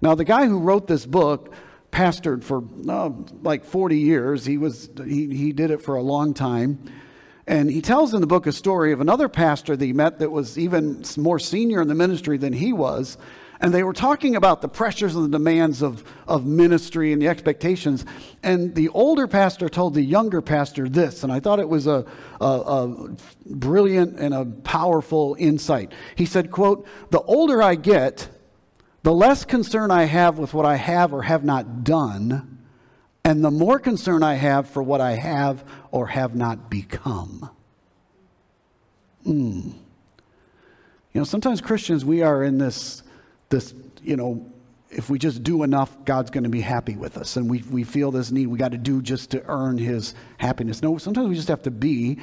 Now, 0.00 0.14
the 0.14 0.24
guy 0.24 0.46
who 0.46 0.58
wrote 0.58 0.86
this 0.86 1.06
book 1.06 1.54
pastored 1.92 2.42
for 2.42 2.64
oh, 2.88 3.26
like 3.42 3.64
40 3.64 3.98
years. 3.98 4.44
He, 4.44 4.58
was, 4.58 4.88
he, 4.96 5.28
he 5.34 5.52
did 5.52 5.70
it 5.70 5.82
for 5.82 5.94
a 5.94 6.02
long 6.02 6.34
time. 6.34 6.78
And 7.46 7.70
he 7.70 7.82
tells 7.82 8.14
in 8.14 8.20
the 8.20 8.26
book 8.26 8.46
a 8.46 8.52
story 8.52 8.92
of 8.92 9.00
another 9.00 9.28
pastor 9.28 9.76
that 9.76 9.84
he 9.84 9.92
met 9.92 10.18
that 10.20 10.30
was 10.30 10.58
even 10.58 11.04
more 11.16 11.38
senior 11.38 11.82
in 11.82 11.88
the 11.88 11.94
ministry 11.94 12.38
than 12.38 12.52
he 12.52 12.72
was. 12.72 13.18
And 13.62 13.72
they 13.72 13.84
were 13.84 13.92
talking 13.92 14.34
about 14.34 14.60
the 14.60 14.68
pressures 14.68 15.14
and 15.14 15.24
the 15.24 15.38
demands 15.38 15.82
of, 15.82 16.02
of 16.26 16.44
ministry 16.44 17.12
and 17.12 17.22
the 17.22 17.28
expectations. 17.28 18.04
And 18.42 18.74
the 18.74 18.88
older 18.88 19.28
pastor 19.28 19.68
told 19.68 19.94
the 19.94 20.02
younger 20.02 20.42
pastor 20.42 20.88
this, 20.88 21.22
and 21.22 21.32
I 21.32 21.38
thought 21.38 21.60
it 21.60 21.68
was 21.68 21.86
a, 21.86 22.04
a, 22.40 22.44
a 22.44 23.16
brilliant 23.46 24.18
and 24.18 24.34
a 24.34 24.44
powerful 24.44 25.36
insight. 25.38 25.92
He 26.16 26.26
said, 26.26 26.50
quote, 26.50 26.86
the 27.10 27.20
older 27.20 27.62
I 27.62 27.76
get, 27.76 28.28
the 29.04 29.12
less 29.12 29.44
concern 29.44 29.92
I 29.92 30.04
have 30.04 30.38
with 30.38 30.52
what 30.52 30.66
I 30.66 30.74
have 30.74 31.12
or 31.14 31.22
have 31.22 31.44
not 31.44 31.84
done. 31.84 32.58
and 33.24 33.44
the 33.44 33.50
more 33.50 33.78
concern 33.78 34.22
I 34.22 34.34
have 34.34 34.68
for 34.68 34.82
what 34.82 35.00
I 35.00 35.12
have 35.12 35.64
or 35.90 36.08
have 36.08 36.34
not 36.34 36.70
become. 36.70 37.50
Hmm. 39.24 39.70
You 41.12 41.20
know, 41.20 41.24
sometimes 41.24 41.60
Christians, 41.60 42.04
we 42.04 42.22
are 42.22 42.42
in 42.42 42.58
this, 42.58 43.01
this, 43.52 43.72
you 44.02 44.16
know, 44.16 44.52
if 44.90 45.08
we 45.08 45.18
just 45.18 45.42
do 45.42 45.62
enough, 45.62 46.04
God's 46.04 46.30
going 46.30 46.44
to 46.44 46.50
be 46.50 46.60
happy 46.60 46.96
with 46.96 47.16
us. 47.16 47.36
And 47.36 47.48
we, 47.48 47.62
we 47.70 47.84
feel 47.84 48.10
this 48.10 48.30
need, 48.30 48.48
we 48.48 48.58
got 48.58 48.72
to 48.72 48.78
do 48.78 49.00
just 49.00 49.30
to 49.30 49.42
earn 49.46 49.78
his 49.78 50.14
happiness. 50.38 50.82
No, 50.82 50.98
sometimes 50.98 51.28
we 51.28 51.34
just 51.34 51.48
have 51.48 51.62
to 51.62 51.70
be. 51.70 52.18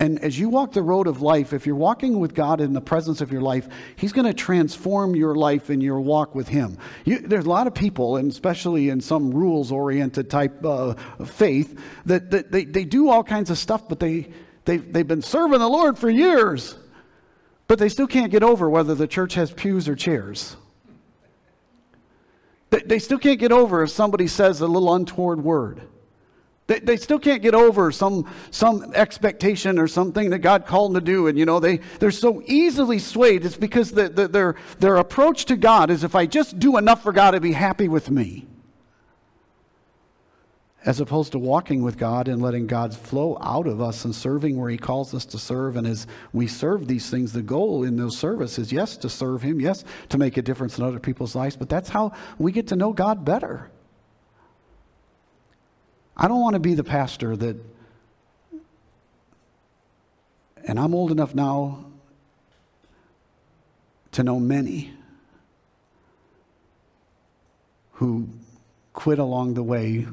And 0.00 0.18
as 0.20 0.38
you 0.38 0.48
walk 0.48 0.72
the 0.72 0.82
road 0.82 1.06
of 1.06 1.20
life, 1.20 1.52
if 1.52 1.66
you're 1.66 1.76
walking 1.76 2.20
with 2.20 2.34
God 2.34 2.62
in 2.62 2.72
the 2.72 2.80
presence 2.80 3.20
of 3.20 3.30
your 3.30 3.42
life, 3.42 3.68
He's 3.96 4.14
going 4.14 4.26
to 4.26 4.32
transform 4.32 5.14
your 5.14 5.34
life 5.34 5.68
and 5.68 5.82
your 5.82 6.00
walk 6.00 6.34
with 6.34 6.48
Him. 6.48 6.78
You, 7.04 7.18
there's 7.18 7.44
a 7.44 7.50
lot 7.50 7.66
of 7.66 7.74
people, 7.74 8.16
and 8.16 8.30
especially 8.30 8.88
in 8.88 9.02
some 9.02 9.30
rules 9.30 9.70
oriented 9.70 10.30
type 10.30 10.64
uh, 10.64 10.94
faith, 11.26 11.78
that, 12.06 12.30
that 12.30 12.50
they, 12.50 12.64
they 12.64 12.84
do 12.84 13.10
all 13.10 13.22
kinds 13.22 13.50
of 13.50 13.58
stuff, 13.58 13.88
but 13.90 14.00
they, 14.00 14.30
they, 14.64 14.78
they've 14.78 15.06
been 15.06 15.20
serving 15.20 15.58
the 15.58 15.68
Lord 15.68 15.98
for 15.98 16.08
years, 16.08 16.76
but 17.68 17.78
they 17.78 17.90
still 17.90 18.06
can't 18.06 18.32
get 18.32 18.42
over 18.42 18.70
whether 18.70 18.94
the 18.94 19.06
church 19.06 19.34
has 19.34 19.52
pews 19.52 19.86
or 19.86 19.94
chairs. 19.94 20.56
They, 22.70 22.98
still 23.00 23.18
can't 23.18 23.40
get 23.40 23.52
over 23.52 23.82
if 23.82 23.90
somebody 23.90 24.28
says 24.28 24.60
a 24.60 24.66
little 24.66 24.94
untoward 24.94 25.42
word. 25.42 25.82
They, 26.68 26.78
they 26.78 26.96
still 26.96 27.18
can't 27.18 27.42
get 27.42 27.52
over 27.52 27.90
some, 27.90 28.32
some 28.52 28.92
expectation 28.94 29.76
or 29.76 29.88
something 29.88 30.30
that 30.30 30.38
God 30.38 30.66
called 30.66 30.94
them 30.94 31.00
to 31.00 31.04
do. 31.04 31.26
And, 31.26 31.36
you 31.36 31.44
know, 31.44 31.58
they, 31.58 31.78
they're 31.98 32.12
so 32.12 32.42
easily 32.46 33.00
swayed. 33.00 33.44
It's 33.44 33.56
because 33.56 33.90
the, 33.90 34.08
the, 34.08 34.28
their, 34.28 34.54
their 34.78 34.96
approach 34.96 35.46
to 35.46 35.56
God 35.56 35.90
is 35.90 36.04
if 36.04 36.14
I 36.14 36.26
just 36.26 36.60
do 36.60 36.76
enough 36.76 37.02
for 37.02 37.12
God 37.12 37.32
to 37.32 37.40
be 37.40 37.52
happy 37.52 37.88
with 37.88 38.08
me. 38.08 38.46
As 40.86 40.98
opposed 40.98 41.32
to 41.32 41.38
walking 41.38 41.82
with 41.82 41.98
God 41.98 42.26
and 42.26 42.40
letting 42.40 42.66
God 42.66 42.96
flow 42.96 43.36
out 43.42 43.66
of 43.66 43.82
us 43.82 44.06
and 44.06 44.14
serving 44.14 44.58
where 44.58 44.70
He 44.70 44.78
calls 44.78 45.14
us 45.14 45.26
to 45.26 45.38
serve. 45.38 45.76
And 45.76 45.86
as 45.86 46.06
we 46.32 46.46
serve 46.46 46.86
these 46.86 47.10
things, 47.10 47.34
the 47.34 47.42
goal 47.42 47.84
in 47.84 47.96
those 47.96 48.16
services, 48.16 48.72
yes, 48.72 48.96
to 48.98 49.10
serve 49.10 49.42
Him, 49.42 49.60
yes, 49.60 49.84
to 50.08 50.16
make 50.16 50.38
a 50.38 50.42
difference 50.42 50.78
in 50.78 50.84
other 50.84 50.98
people's 50.98 51.34
lives, 51.34 51.54
but 51.54 51.68
that's 51.68 51.90
how 51.90 52.12
we 52.38 52.50
get 52.50 52.68
to 52.68 52.76
know 52.76 52.94
God 52.94 53.26
better. 53.26 53.70
I 56.16 56.28
don't 56.28 56.40
want 56.40 56.54
to 56.54 56.60
be 56.60 56.74
the 56.74 56.84
pastor 56.84 57.36
that, 57.36 57.56
and 60.64 60.78
I'm 60.78 60.94
old 60.94 61.10
enough 61.10 61.34
now 61.34 61.84
to 64.12 64.22
know 64.22 64.40
many 64.40 64.94
who 67.92 68.28
quit 68.92 69.18
along 69.18 69.54
the 69.54 69.62
way 69.62 70.06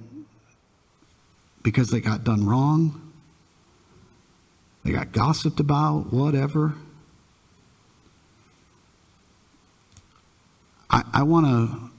because 1.68 1.90
they 1.90 2.00
got 2.00 2.24
done 2.24 2.48
wrong, 2.48 3.12
they 4.86 4.94
got 4.94 5.12
gossiped 5.12 5.60
about, 5.60 6.14
whatever. 6.14 6.76
I, 10.90 11.04
I 11.12 11.24
want 11.24 11.46
to 11.46 11.92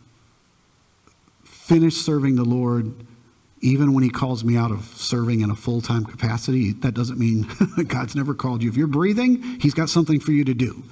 finish 1.45 1.97
serving 1.97 2.37
the 2.37 2.47
Lord 2.47 2.95
even 3.61 3.93
when 3.93 4.03
he 4.03 4.09
calls 4.09 4.43
me 4.43 4.57
out 4.57 4.71
of 4.71 4.87
serving 4.97 5.43
in 5.43 5.51
a 5.51 5.55
full 5.55 5.83
time 5.83 6.07
capacity, 6.07 6.73
that 6.73 6.95
doesn't 6.95 7.19
mean 7.19 7.47
God's 7.89 8.17
never 8.17 8.33
called 8.33 8.63
you. 8.63 8.71
If 8.71 8.77
you're 8.79 8.87
breathing, 8.87 9.43
he's 9.61 9.75
got 9.75 9.91
something 9.91 10.19
for 10.19 10.33
you 10.33 10.45
to 10.45 10.55
do. 10.55 10.83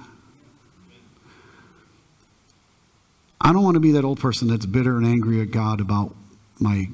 I 3.41 3.51
don't 3.51 3.63
want 3.63 3.73
to 3.73 3.79
be 3.79 3.93
that 3.93 4.05
old 4.05 4.19
person 4.19 4.47
that's 4.47 4.67
bitter 4.67 4.97
and 4.97 5.07
angry 5.07 5.41
at 5.41 5.49
God 5.49 5.81
about 5.81 6.13
my 6.59 6.89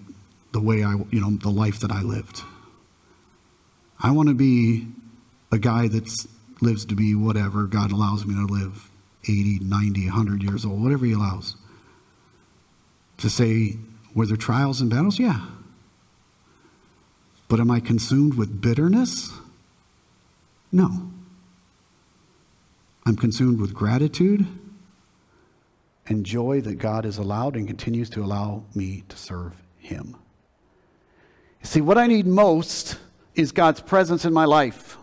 the 0.54 0.62
way 0.62 0.84
I, 0.84 0.94
you 1.12 1.20
know, 1.20 1.32
the 1.32 1.50
life 1.50 1.80
that 1.82 1.92
I 1.92 2.02
lived. 2.02 2.42
I 4.00 4.12
want 4.12 4.30
to 4.30 4.36
be 4.36 4.88
a 5.52 5.58
guy 5.58 5.88
that 5.88 6.26
lives 6.62 6.86
to 6.86 6.96
be 6.96 7.16
whatever 7.16 7.66
God 7.66 7.92
allows 7.92 8.26
me 8.26 8.36
to 8.36 8.52
live 8.52 8.90
80, 9.24 9.60
90, 9.62 10.06
100 10.06 10.44
years 10.44 10.64
old, 10.64 10.82
whatever 10.82 11.06
He 11.06 11.14
allows. 11.14 11.56
To 13.18 13.30
say, 13.30 13.78
were 14.14 14.26
there 14.26 14.38
trials 14.38 14.80
and 14.80 14.90
battles? 14.90 15.20
Yeah. 15.20 15.46
But 17.48 17.60
am 17.60 17.72
I 17.72 17.80
consumed 17.80 18.36
with 18.36 18.62
bitterness? 18.62 19.32
No. 20.72 21.12
I'm 23.06 23.16
consumed 23.16 23.60
with 23.60 23.74
gratitude 23.74 24.48
and 26.08 26.26
joy 26.26 26.62
that 26.62 26.76
God 26.76 27.06
has 27.06 27.18
allowed 27.18 27.56
and 27.56 27.68
continues 27.68 28.10
to 28.12 28.24
allow 28.24 28.66
me 28.76 29.04
to 29.10 29.18
serve 29.18 29.62
Him. 29.78 30.16
See, 31.64 31.82
what 31.82 31.98
I 31.98 32.08
need 32.08 32.28
most 32.28 32.98
is 33.36 33.52
God's 33.52 33.80
presence 33.80 34.26
in 34.26 34.34
my 34.34 34.46
life. 34.46 34.98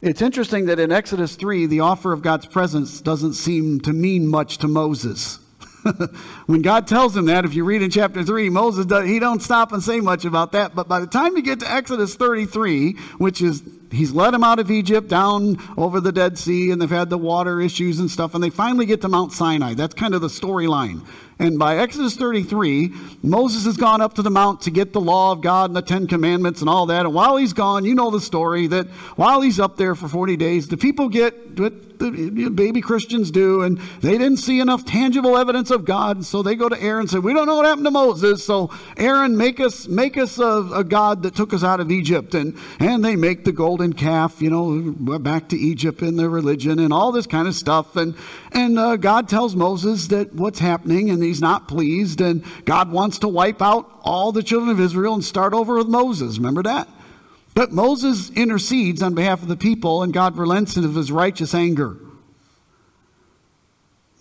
It's 0.00 0.22
interesting 0.22 0.66
that 0.66 0.78
in 0.78 0.92
Exodus 0.92 1.34
3, 1.34 1.66
the 1.66 1.80
offer 1.80 2.12
of 2.12 2.22
God's 2.22 2.46
presence 2.46 3.00
doesn't 3.00 3.32
seem 3.32 3.80
to 3.80 3.92
mean 3.92 4.28
much 4.28 4.58
to 4.58 4.68
Moses. 4.68 5.40
when 6.46 6.62
God 6.62 6.86
tells 6.86 7.16
him 7.16 7.24
that, 7.26 7.44
if 7.44 7.54
you 7.54 7.64
read 7.64 7.82
in 7.82 7.90
chapter 7.90 8.22
3, 8.22 8.50
Moses, 8.50 8.86
does, 8.86 9.08
he 9.08 9.18
don't 9.18 9.42
stop 9.42 9.72
and 9.72 9.82
say 9.82 10.00
much 10.00 10.24
about 10.24 10.52
that. 10.52 10.74
But 10.74 10.86
by 10.86 11.00
the 11.00 11.06
time 11.06 11.36
you 11.36 11.42
get 11.42 11.60
to 11.60 11.70
Exodus 11.70 12.14
33, 12.14 12.92
which 13.16 13.42
is 13.42 13.62
he's 13.90 14.12
led 14.12 14.34
them 14.34 14.44
out 14.44 14.58
of 14.58 14.70
Egypt 14.70 15.08
down 15.08 15.58
over 15.76 16.00
the 16.00 16.12
Dead 16.12 16.38
Sea, 16.38 16.70
and 16.70 16.80
they've 16.80 16.90
had 16.90 17.10
the 17.10 17.18
water 17.18 17.60
issues 17.60 17.98
and 17.98 18.10
stuff, 18.10 18.34
and 18.34 18.42
they 18.42 18.50
finally 18.50 18.86
get 18.86 19.00
to 19.02 19.08
Mount 19.08 19.32
Sinai. 19.32 19.74
That's 19.74 19.94
kind 19.94 20.14
of 20.14 20.20
the 20.20 20.28
storyline. 20.28 21.06
And 21.40 21.58
by 21.58 21.78
Exodus 21.78 22.16
33, 22.16 22.92
Moses 23.22 23.64
has 23.64 23.76
gone 23.76 24.00
up 24.00 24.14
to 24.14 24.22
the 24.22 24.30
mount 24.30 24.62
to 24.62 24.72
get 24.72 24.92
the 24.92 25.00
law 25.00 25.30
of 25.30 25.40
God 25.40 25.70
and 25.70 25.76
the 25.76 25.82
Ten 25.82 26.08
Commandments 26.08 26.60
and 26.60 26.68
all 26.68 26.86
that. 26.86 27.06
And 27.06 27.14
while 27.14 27.36
he's 27.36 27.52
gone, 27.52 27.84
you 27.84 27.94
know 27.94 28.10
the 28.10 28.20
story 28.20 28.66
that 28.66 28.88
while 29.14 29.40
he's 29.40 29.60
up 29.60 29.76
there 29.76 29.94
for 29.94 30.08
40 30.08 30.36
days, 30.36 30.66
the 30.66 30.76
people 30.76 31.08
get 31.08 31.58
what 31.58 31.98
the 31.98 32.50
baby 32.54 32.80
Christians 32.80 33.30
do, 33.30 33.62
and 33.62 33.78
they 34.00 34.12
didn't 34.12 34.38
see 34.38 34.60
enough 34.60 34.84
tangible 34.84 35.36
evidence 35.36 35.70
of 35.70 35.84
God. 35.84 36.24
So 36.24 36.42
they 36.42 36.54
go 36.54 36.68
to 36.68 36.80
Aaron 36.80 37.02
and 37.02 37.10
say, 37.10 37.18
We 37.18 37.32
don't 37.34 37.46
know 37.46 37.56
what 37.56 37.66
happened 37.66 37.86
to 37.86 37.90
Moses. 37.90 38.44
So 38.44 38.70
Aaron, 38.96 39.36
make 39.36 39.60
us, 39.60 39.88
make 39.88 40.16
us 40.16 40.38
a, 40.38 40.68
a 40.74 40.84
God 40.84 41.22
that 41.22 41.34
took 41.34 41.52
us 41.52 41.64
out 41.64 41.80
of 41.80 41.90
Egypt. 41.90 42.34
And, 42.34 42.56
and 42.78 43.04
they 43.04 43.16
make 43.16 43.44
the 43.44 43.52
golden 43.78 43.92
calf, 43.92 44.42
you 44.42 44.50
know, 44.50 44.92
went 44.98 45.22
back 45.22 45.48
to 45.48 45.56
Egypt 45.56 46.02
in 46.02 46.16
their 46.16 46.28
religion 46.28 46.80
and 46.80 46.92
all 46.92 47.12
this 47.12 47.28
kind 47.28 47.46
of 47.46 47.54
stuff. 47.54 47.94
And, 47.94 48.16
and 48.50 48.76
uh, 48.76 48.96
God 48.96 49.28
tells 49.28 49.54
Moses 49.54 50.08
that 50.08 50.34
what's 50.34 50.58
happening 50.58 51.10
and 51.10 51.22
he's 51.22 51.40
not 51.40 51.68
pleased, 51.68 52.20
and 52.20 52.44
God 52.64 52.90
wants 52.90 53.20
to 53.20 53.28
wipe 53.28 53.62
out 53.62 53.88
all 54.02 54.32
the 54.32 54.42
children 54.42 54.68
of 54.68 54.80
Israel 54.80 55.14
and 55.14 55.24
start 55.24 55.54
over 55.54 55.76
with 55.76 55.86
Moses. 55.86 56.38
Remember 56.38 56.64
that? 56.64 56.88
But 57.54 57.70
Moses 57.70 58.30
intercedes 58.30 59.00
on 59.00 59.14
behalf 59.14 59.42
of 59.42 59.48
the 59.48 59.56
people, 59.56 60.02
and 60.02 60.12
God 60.12 60.36
relents 60.36 60.76
of 60.76 60.96
his 60.96 61.12
righteous 61.12 61.54
anger. 61.54 61.98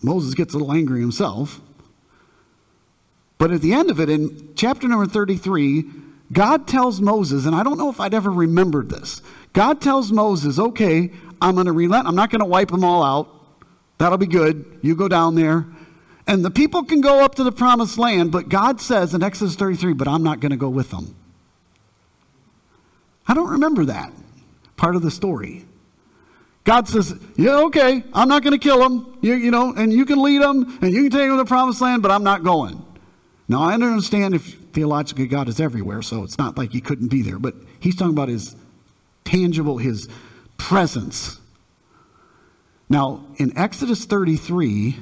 Moses 0.03 0.35
gets 0.35 0.53
a 0.53 0.57
little 0.59 0.73
angry 0.73 0.99
himself. 0.99 1.61
But 3.39 3.49
at 3.49 3.61
the 3.61 3.73
end 3.73 3.89
of 3.89 3.99
it, 3.99 4.07
in 4.07 4.53
chapter 4.55 4.87
number 4.87 5.07
33, 5.07 5.83
God 6.31 6.67
tells 6.67 6.99
Moses, 6.99 7.45
and 7.45 7.55
I 7.55 7.63
don't 7.63 7.77
know 7.77 7.89
if 7.89 7.99
I'd 7.99 8.13
ever 8.13 8.29
remembered 8.29 8.89
this. 8.89 9.21
God 9.57 9.81
tells 9.81 10.11
Moses, 10.11 10.59
okay, 10.59 11.09
I'm 11.41 11.55
going 11.55 11.65
to 11.65 11.71
relent. 11.71 12.07
I'm 12.07 12.13
not 12.13 12.29
going 12.29 12.41
to 12.41 12.45
wipe 12.45 12.69
them 12.69 12.83
all 12.83 13.03
out. 13.03 13.27
That'll 13.97 14.19
be 14.19 14.27
good. 14.27 14.77
You 14.83 14.95
go 14.95 15.07
down 15.07 15.33
there. 15.33 15.65
And 16.27 16.45
the 16.45 16.51
people 16.51 16.83
can 16.83 17.01
go 17.01 17.23
up 17.23 17.33
to 17.35 17.43
the 17.43 17.51
promised 17.51 17.97
land, 17.97 18.31
but 18.31 18.49
God 18.49 18.79
says 18.79 19.15
in 19.15 19.23
Exodus 19.23 19.55
33, 19.55 19.93
but 19.93 20.07
I'm 20.07 20.21
not 20.21 20.41
going 20.41 20.51
to 20.51 20.57
go 20.57 20.69
with 20.69 20.91
them. 20.91 21.15
I 23.27 23.33
don't 23.33 23.49
remember 23.49 23.85
that 23.85 24.13
part 24.75 24.95
of 24.95 25.01
the 25.01 25.09
story. 25.09 25.65
God 26.63 26.87
says, 26.87 27.15
yeah, 27.35 27.57
okay, 27.61 28.03
I'm 28.13 28.29
not 28.29 28.43
going 28.43 28.53
to 28.53 28.59
kill 28.59 28.77
them, 28.77 29.17
you, 29.21 29.33
you 29.33 29.49
know, 29.49 29.73
and 29.75 29.91
you 29.91 30.05
can 30.05 30.21
lead 30.21 30.43
them 30.43 30.77
and 30.83 30.93
you 30.93 31.09
can 31.09 31.11
take 31.11 31.29
them 31.29 31.31
to 31.31 31.37
the 31.37 31.45
promised 31.45 31.81
land, 31.81 32.03
but 32.03 32.11
I'm 32.11 32.23
not 32.23 32.43
going. 32.43 32.85
Now, 33.47 33.63
I 33.63 33.73
understand 33.73 34.35
if 34.35 34.53
theologically 34.71 35.25
God 35.25 35.49
is 35.49 35.59
everywhere, 35.59 36.03
so 36.03 36.21
it's 36.21 36.37
not 36.37 36.59
like 36.59 36.73
he 36.73 36.79
couldn't 36.79 37.07
be 37.07 37.23
there, 37.23 37.39
but 37.39 37.55
he's 37.79 37.95
talking 37.95 38.13
about 38.13 38.29
his 38.29 38.55
tangible, 39.27 39.77
his 39.77 40.07
presence. 40.57 41.39
Now, 42.89 43.25
in 43.37 43.57
Exodus 43.57 44.05
33, 44.05 44.97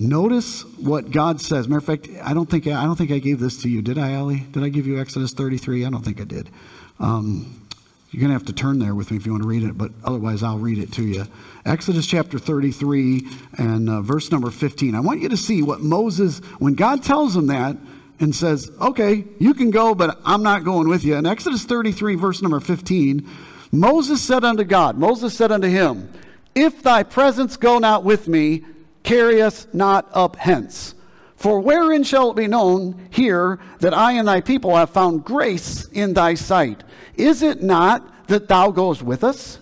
Notice 0.00 0.64
what 0.76 1.10
God 1.12 1.40
says. 1.40 1.68
Matter 1.68 1.78
of 1.78 1.84
fact, 1.84 2.08
I 2.22 2.34
don't 2.34 2.50
think 2.50 2.66
I 2.66 2.84
don't 2.84 2.96
think 2.96 3.12
I 3.12 3.18
gave 3.18 3.38
this 3.38 3.62
to 3.62 3.68
you. 3.68 3.80
Did 3.80 3.96
I, 3.96 4.12
Ellie? 4.12 4.44
Did 4.50 4.64
I 4.64 4.68
give 4.68 4.86
you 4.86 5.00
Exodus 5.00 5.32
33? 5.32 5.84
I 5.84 5.90
don't 5.90 6.04
think 6.04 6.20
I 6.20 6.24
did. 6.24 6.50
Um, 6.98 7.68
you're 8.10 8.20
going 8.20 8.30
to 8.30 8.34
have 8.34 8.46
to 8.46 8.52
turn 8.52 8.78
there 8.78 8.94
with 8.94 9.10
me 9.10 9.16
if 9.16 9.26
you 9.26 9.32
want 9.32 9.42
to 9.42 9.48
read 9.48 9.64
it, 9.64 9.76
but 9.76 9.90
otherwise 10.04 10.42
I'll 10.42 10.58
read 10.58 10.78
it 10.78 10.92
to 10.92 11.02
you. 11.02 11.26
Exodus 11.64 12.06
chapter 12.06 12.38
33 12.38 13.26
and 13.58 13.90
uh, 13.90 14.02
verse 14.02 14.30
number 14.30 14.52
15. 14.52 14.94
I 14.94 15.00
want 15.00 15.20
you 15.20 15.28
to 15.28 15.36
see 15.36 15.62
what 15.62 15.80
Moses, 15.80 16.38
when 16.58 16.74
God 16.74 17.02
tells 17.02 17.36
him 17.36 17.48
that 17.48 17.76
and 18.20 18.34
says, 18.34 18.70
okay, 18.80 19.24
you 19.38 19.54
can 19.54 19.70
go, 19.70 19.94
but 19.94 20.20
I'm 20.24 20.42
not 20.42 20.64
going 20.64 20.88
with 20.88 21.04
you. 21.04 21.16
In 21.16 21.26
Exodus 21.26 21.64
33, 21.64 22.14
verse 22.14 22.42
number 22.42 22.60
15, 22.60 23.28
Moses 23.72 24.22
said 24.22 24.44
unto 24.44 24.64
God, 24.64 24.96
Moses 24.96 25.36
said 25.36 25.50
unto 25.50 25.68
him, 25.68 26.12
If 26.54 26.82
thy 26.82 27.02
presence 27.02 27.56
go 27.56 27.78
not 27.78 28.04
with 28.04 28.28
me, 28.28 28.64
carry 29.02 29.42
us 29.42 29.66
not 29.72 30.08
up 30.12 30.36
hence. 30.36 30.94
For 31.36 31.60
wherein 31.60 32.04
shall 32.04 32.30
it 32.30 32.36
be 32.36 32.46
known 32.46 33.08
here 33.10 33.58
that 33.80 33.92
I 33.92 34.12
and 34.12 34.28
thy 34.28 34.40
people 34.40 34.76
have 34.76 34.90
found 34.90 35.24
grace 35.24 35.86
in 35.88 36.14
thy 36.14 36.34
sight? 36.34 36.84
Is 37.16 37.42
it 37.42 37.62
not 37.62 38.28
that 38.28 38.48
thou 38.48 38.70
goest 38.70 39.02
with 39.02 39.24
us? 39.24 39.58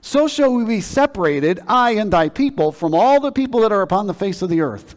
So 0.00 0.26
shall 0.26 0.52
we 0.54 0.64
be 0.64 0.80
separated, 0.80 1.60
I 1.68 1.92
and 1.92 2.12
thy 2.12 2.30
people, 2.30 2.72
from 2.72 2.94
all 2.94 3.20
the 3.20 3.30
people 3.30 3.60
that 3.60 3.72
are 3.72 3.82
upon 3.82 4.06
the 4.06 4.14
face 4.14 4.42
of 4.42 4.48
the 4.48 4.62
earth. 4.62 4.96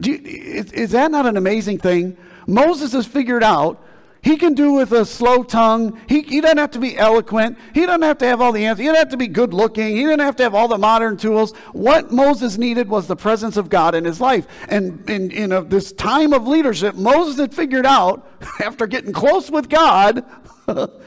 You, 0.00 0.20
is, 0.24 0.72
is 0.72 0.90
that 0.92 1.10
not 1.10 1.26
an 1.26 1.36
amazing 1.36 1.78
thing? 1.78 2.16
Moses 2.46 2.92
has 2.92 3.06
figured 3.06 3.42
out 3.42 3.82
he 4.22 4.36
can 4.36 4.54
do 4.54 4.72
with 4.72 4.92
a 4.92 5.04
slow 5.04 5.42
tongue. 5.42 6.00
He, 6.08 6.22
he 6.22 6.40
doesn't 6.40 6.58
have 6.58 6.70
to 6.72 6.78
be 6.78 6.96
eloquent. 6.96 7.58
He 7.74 7.84
doesn't 7.84 8.02
have 8.02 8.18
to 8.18 8.26
have 8.26 8.40
all 8.40 8.52
the 8.52 8.64
answers. 8.64 8.78
He 8.78 8.86
doesn't 8.86 8.98
have 9.00 9.08
to 9.10 9.16
be 9.16 9.26
good 9.26 9.52
looking. 9.52 9.96
He 9.96 10.04
doesn't 10.04 10.20
have 10.20 10.36
to 10.36 10.44
have 10.44 10.54
all 10.54 10.68
the 10.68 10.78
modern 10.78 11.16
tools. 11.16 11.52
What 11.72 12.12
Moses 12.12 12.56
needed 12.56 12.88
was 12.88 13.08
the 13.08 13.16
presence 13.16 13.56
of 13.56 13.68
God 13.68 13.96
in 13.96 14.04
his 14.04 14.20
life. 14.20 14.46
And 14.68 15.08
in, 15.10 15.32
in 15.32 15.50
a, 15.50 15.62
this 15.62 15.90
time 15.90 16.32
of 16.32 16.46
leadership, 16.46 16.94
Moses 16.94 17.40
had 17.40 17.52
figured 17.52 17.84
out, 17.84 18.24
after 18.60 18.86
getting 18.86 19.12
close 19.12 19.50
with 19.50 19.68
God, 19.68 20.24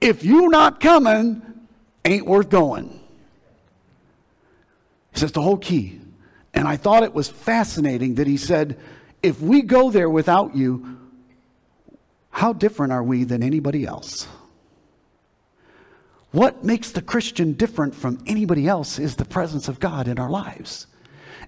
if 0.00 0.24
you 0.24 0.48
not 0.48 0.80
coming, 0.80 1.42
ain't 2.06 2.24
worth 2.24 2.48
going. 2.48 2.88
He 5.12 5.20
says 5.20 5.32
the 5.32 5.42
whole 5.42 5.58
key. 5.58 5.99
And 6.52 6.66
I 6.66 6.76
thought 6.76 7.02
it 7.02 7.14
was 7.14 7.28
fascinating 7.28 8.16
that 8.16 8.26
he 8.26 8.36
said, 8.36 8.78
if 9.22 9.40
we 9.40 9.62
go 9.62 9.90
there 9.90 10.10
without 10.10 10.56
you, 10.56 10.98
how 12.30 12.52
different 12.52 12.92
are 12.92 13.02
we 13.02 13.24
than 13.24 13.42
anybody 13.42 13.84
else? 13.84 14.26
What 16.32 16.64
makes 16.64 16.92
the 16.92 17.02
Christian 17.02 17.54
different 17.54 17.94
from 17.94 18.22
anybody 18.26 18.68
else 18.68 18.98
is 18.98 19.16
the 19.16 19.24
presence 19.24 19.68
of 19.68 19.80
God 19.80 20.06
in 20.06 20.18
our 20.18 20.30
lives. 20.30 20.86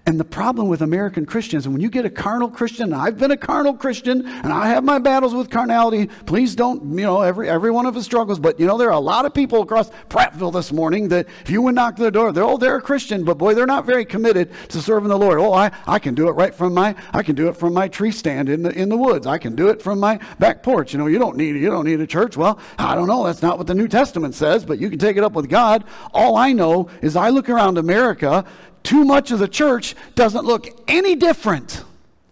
And 0.05 0.19
the 0.19 0.25
problem 0.25 0.67
with 0.67 0.81
American 0.81 1.25
Christians, 1.25 1.65
and 1.65 1.73
when 1.73 1.81
you 1.81 1.89
get 1.89 2.03
a 2.03 2.09
carnal 2.09 2.49
Christian, 2.49 2.91
and 2.91 2.95
I've 2.95 3.17
been 3.17 3.31
a 3.31 3.37
carnal 3.37 3.73
Christian, 3.73 4.27
and 4.27 4.51
I 4.51 4.67
have 4.67 4.83
my 4.83 4.99
battles 4.99 5.33
with 5.33 5.49
carnality. 5.49 6.07
Please 6.25 6.55
don't, 6.55 6.83
you 6.99 7.05
know, 7.05 7.21
every, 7.21 7.49
every 7.49 7.71
one 7.71 7.85
of 7.85 7.95
us 7.95 8.03
struggles. 8.03 8.37
But, 8.37 8.59
you 8.59 8.67
know, 8.67 8.77
there 8.77 8.89
are 8.89 8.97
a 8.97 8.99
lot 8.99 9.25
of 9.25 9.33
people 9.33 9.61
across 9.61 9.89
Prattville 10.09 10.51
this 10.51 10.73
morning 10.73 11.07
that 11.07 11.27
if 11.43 11.49
you 11.49 11.61
would 11.61 11.75
knock 11.75 11.97
on 11.99 12.03
the 12.03 12.11
door, 12.11 12.33
they're, 12.33 12.43
oh, 12.43 12.57
they're 12.57 12.75
a 12.75 12.81
Christian, 12.81 13.23
but 13.23 13.37
boy, 13.37 13.53
they're 13.53 13.65
not 13.65 13.85
very 13.85 14.03
committed 14.03 14.51
to 14.69 14.81
serving 14.81 15.07
the 15.07 15.17
Lord. 15.17 15.39
Oh, 15.39 15.53
I, 15.53 15.71
I 15.87 15.99
can 15.99 16.15
do 16.15 16.27
it 16.27 16.31
right 16.31 16.53
from 16.53 16.73
my, 16.73 16.95
I 17.13 17.23
can 17.23 17.35
do 17.35 17.47
it 17.47 17.55
from 17.55 17.73
my 17.73 17.87
tree 17.87 18.11
stand 18.11 18.49
in 18.49 18.61
the, 18.61 18.71
in 18.77 18.89
the 18.89 18.97
woods. 18.97 19.25
I 19.25 19.37
can 19.37 19.55
do 19.55 19.69
it 19.69 19.81
from 19.81 20.01
my 20.01 20.19
back 20.37 20.63
porch. 20.63 20.91
You 20.91 20.99
know, 20.99 21.07
you 21.07 21.17
don't 21.17 21.37
need, 21.37 21.55
you 21.55 21.69
don't 21.69 21.85
need 21.85 22.01
a 22.01 22.07
church. 22.07 22.35
Well, 22.35 22.59
I 22.77 22.93
don't 22.95 23.07
know. 23.07 23.23
That's 23.23 23.41
not 23.41 23.57
what 23.57 23.67
the 23.67 23.73
New 23.73 23.87
Testament 23.87 24.35
says, 24.35 24.65
but 24.65 24.79
you 24.79 24.89
can 24.89 24.99
take 24.99 25.15
it 25.15 25.23
up 25.23 25.31
with 25.31 25.49
God. 25.49 25.85
All 26.13 26.35
I 26.35 26.51
know 26.51 26.89
is 27.01 27.15
I 27.15 27.29
look 27.29 27.47
around 27.47 27.77
America 27.77 28.43
too 28.83 29.03
much 29.05 29.31
of 29.31 29.39
the 29.39 29.47
church 29.47 29.95
doesn't 30.15 30.45
look 30.45 30.67
any 30.87 31.15
different 31.15 31.83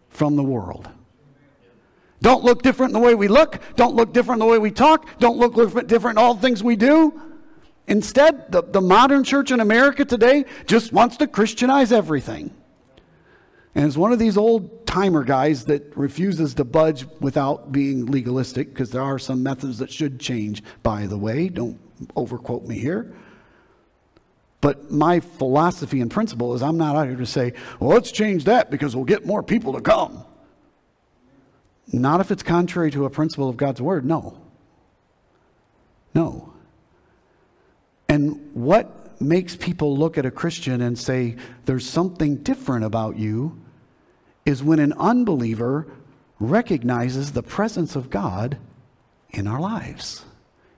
from 0.09 0.35
the 0.35 0.43
world. 0.43 0.89
Don't 2.21 2.43
look 2.43 2.61
different 2.61 2.93
in 2.93 3.01
the 3.01 3.05
way 3.05 3.15
we 3.15 3.27
look. 3.27 3.59
Don't 3.75 3.95
look 3.95 4.13
different 4.13 4.41
in 4.41 4.47
the 4.47 4.51
way 4.51 4.59
we 4.59 4.69
talk. 4.69 5.07
Don't 5.19 5.37
look 5.37 5.55
different 5.87 6.19
in 6.19 6.23
all 6.23 6.35
the 6.35 6.41
things 6.41 6.63
we 6.63 6.75
do. 6.75 7.19
Instead, 7.87 8.51
the, 8.51 8.61
the 8.61 8.81
modern 8.81 9.23
church 9.23 9.51
in 9.51 9.59
America 9.59 10.05
today 10.05 10.45
just 10.67 10.93
wants 10.93 11.17
to 11.17 11.27
Christianize 11.27 11.91
everything. 11.91 12.53
And 13.73 13.85
it's 13.85 13.97
one 13.97 14.13
of 14.13 14.19
these 14.19 14.37
old 14.37 14.85
timer 14.85 15.23
guys 15.23 15.65
that 15.65 15.97
refuses 15.97 16.53
to 16.55 16.63
budge 16.63 17.05
without 17.19 17.71
being 17.71 18.05
legalistic, 18.05 18.69
because 18.69 18.91
there 18.91 19.01
are 19.01 19.17
some 19.17 19.41
methods 19.41 19.79
that 19.79 19.91
should 19.91 20.19
change, 20.19 20.61
by 20.83 21.07
the 21.07 21.17
way. 21.17 21.49
Don't 21.49 21.79
overquote 22.15 22.65
me 22.65 22.77
here. 22.77 23.15
But 24.61 24.91
my 24.91 25.19
philosophy 25.19 26.01
and 26.01 26.11
principle 26.11 26.53
is 26.53 26.61
I'm 26.61 26.77
not 26.77 26.95
out 26.95 27.07
here 27.07 27.17
to 27.17 27.25
say, 27.25 27.53
well, 27.79 27.89
let's 27.89 28.11
change 28.11 28.45
that 28.45 28.69
because 28.69 28.95
we'll 28.95 29.05
get 29.05 29.25
more 29.25 29.41
people 29.41 29.73
to 29.73 29.81
come. 29.81 30.23
Not 31.91 32.21
if 32.21 32.31
it's 32.31 32.43
contrary 32.43 32.91
to 32.91 33.05
a 33.05 33.09
principle 33.09 33.49
of 33.49 33.57
God's 33.57 33.81
word. 33.81 34.05
No. 34.05 34.39
No. 36.13 36.53
And 38.07 38.53
what 38.53 39.19
makes 39.21 39.55
people 39.55 39.97
look 39.97 40.17
at 40.17 40.25
a 40.25 40.31
Christian 40.31 40.81
and 40.81 40.97
say, 40.97 41.35
there's 41.65 41.87
something 41.89 42.37
different 42.37 42.85
about 42.85 43.17
you, 43.17 43.59
is 44.45 44.63
when 44.63 44.79
an 44.79 44.93
unbeliever 44.93 45.87
recognizes 46.39 47.31
the 47.31 47.43
presence 47.43 47.95
of 47.95 48.09
God 48.09 48.57
in 49.29 49.47
our 49.47 49.59
lives. 49.59 50.25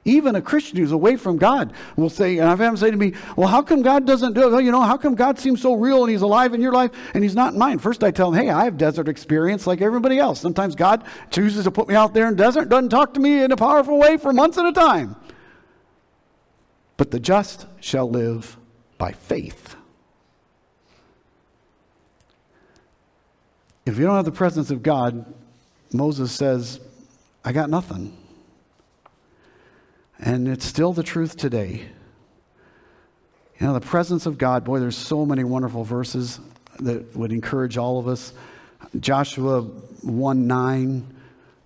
Even 0.06 0.36
a 0.36 0.42
Christian 0.42 0.78
who's 0.78 0.92
away 0.92 1.16
from 1.16 1.38
God 1.38 1.72
will 1.96 2.10
say, 2.10 2.38
and 2.38 2.50
I've 2.50 2.60
had 2.60 2.68
them 2.68 2.78
say 2.78 2.92
to 2.92 2.98
me, 2.98 3.14
Well, 3.38 3.48
how 3.48 3.62
come 3.62 3.82
God 3.82 4.06
doesn't 4.06 4.34
do 4.34 4.44
it? 4.44 4.52
Well, 4.52 4.60
you 4.60 4.72
know, 4.72 4.82
how 4.82 4.98
come 4.98 5.16
God 5.16 5.40
seems 5.40 5.62
so 5.62 5.76
real 5.76 6.04
and 6.04 6.12
He's 6.12 6.22
alive 6.22 6.54
in 6.54 6.60
your 6.60 6.74
life 6.74 6.92
and 7.14 7.24
He's 7.24 7.36
not 7.36 7.54
in 7.54 7.60
mine? 7.60 7.80
First, 7.80 8.04
I 8.04 8.12
tell 8.12 8.32
them, 8.32 8.42
Hey, 8.44 8.50
I 8.50 8.66
have 8.66 8.78
desert 8.78 9.08
experience 9.08 9.66
like 9.66 9.80
everybody 9.80 10.20
else. 10.20 10.42
Sometimes 10.42 10.76
God 10.76 11.06
chooses 11.32 11.64
to 11.64 11.72
put 11.72 11.88
me 11.88 11.96
out 11.96 12.14
there 12.14 12.28
in 12.28 12.36
desert, 12.36 12.68
doesn't 12.68 12.90
talk 12.90 13.14
to 13.14 13.22
me 13.22 13.44
in 13.44 13.54
a 13.54 13.58
powerful 13.58 13.98
way 13.98 14.18
for 14.18 14.34
months 14.34 14.58
at 14.58 14.66
a 14.66 14.74
time. 14.74 15.16
But 16.98 17.12
the 17.12 17.20
just 17.20 17.66
shall 17.80 18.10
live 18.10 18.58
by 18.98 19.14
faith. 19.14 19.78
If 23.86 23.98
you 23.98 24.06
don't 24.06 24.16
have 24.16 24.26
the 24.26 24.32
presence 24.32 24.70
of 24.70 24.84
God, 24.84 25.34
Moses 25.94 26.32
says, 26.32 26.82
I 27.46 27.54
got 27.54 27.70
nothing. 27.70 28.18
And 30.26 30.48
it's 30.48 30.66
still 30.66 30.94
the 30.94 31.04
truth 31.04 31.36
today. 31.36 31.86
You 33.60 33.68
know, 33.68 33.74
the 33.74 33.82
presence 33.82 34.26
of 34.26 34.38
God, 34.38 34.64
boy, 34.64 34.80
there's 34.80 34.96
so 34.96 35.26
many 35.26 35.44
wonderful 35.44 35.84
verses 35.84 36.40
that 36.80 37.14
would 37.14 37.34
encourage 37.34 37.78
all 37.78 38.00
of 38.00 38.08
us. 38.08 38.32
Joshua 39.00 39.62
1 39.62 40.48
9. 40.48 41.08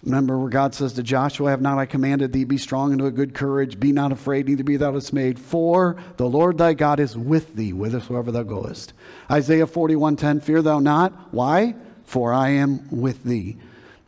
Remember 0.04 0.40
where 0.40 0.50
God 0.50 0.74
says 0.74 0.94
to 0.94 1.04
Joshua, 1.04 1.52
Have 1.52 1.62
not 1.62 1.78
I 1.78 1.86
commanded 1.86 2.34
thee, 2.34 2.46
be 2.46 2.58
strong 2.58 2.94
and 2.94 3.02
of 3.02 3.14
good 3.14 3.36
courage, 3.36 3.80
be 3.80 3.92
not 3.92 4.12
afraid, 4.12 4.48
neither 4.48 4.64
be 4.64 4.78
thou 4.78 4.92
dismayed, 4.92 5.38
for 5.38 5.98
the 6.18 6.28
Lord 6.28 6.58
thy 6.58 6.74
God 6.74 7.00
is 7.00 7.16
with 7.16 7.56
thee, 7.56 7.72
whithersoever 7.72 8.32
thou 8.32 8.44
goest. 8.44 8.94
Isaiah 9.30 9.68
41 9.68 10.16
10, 10.16 10.40
Fear 10.40 10.64
thou 10.64 10.80
not. 10.80 11.32
Why? 11.32 11.76
For 12.06 12.34
I 12.34 12.50
am 12.50 12.88
with 12.90 13.24
thee. 13.24 13.58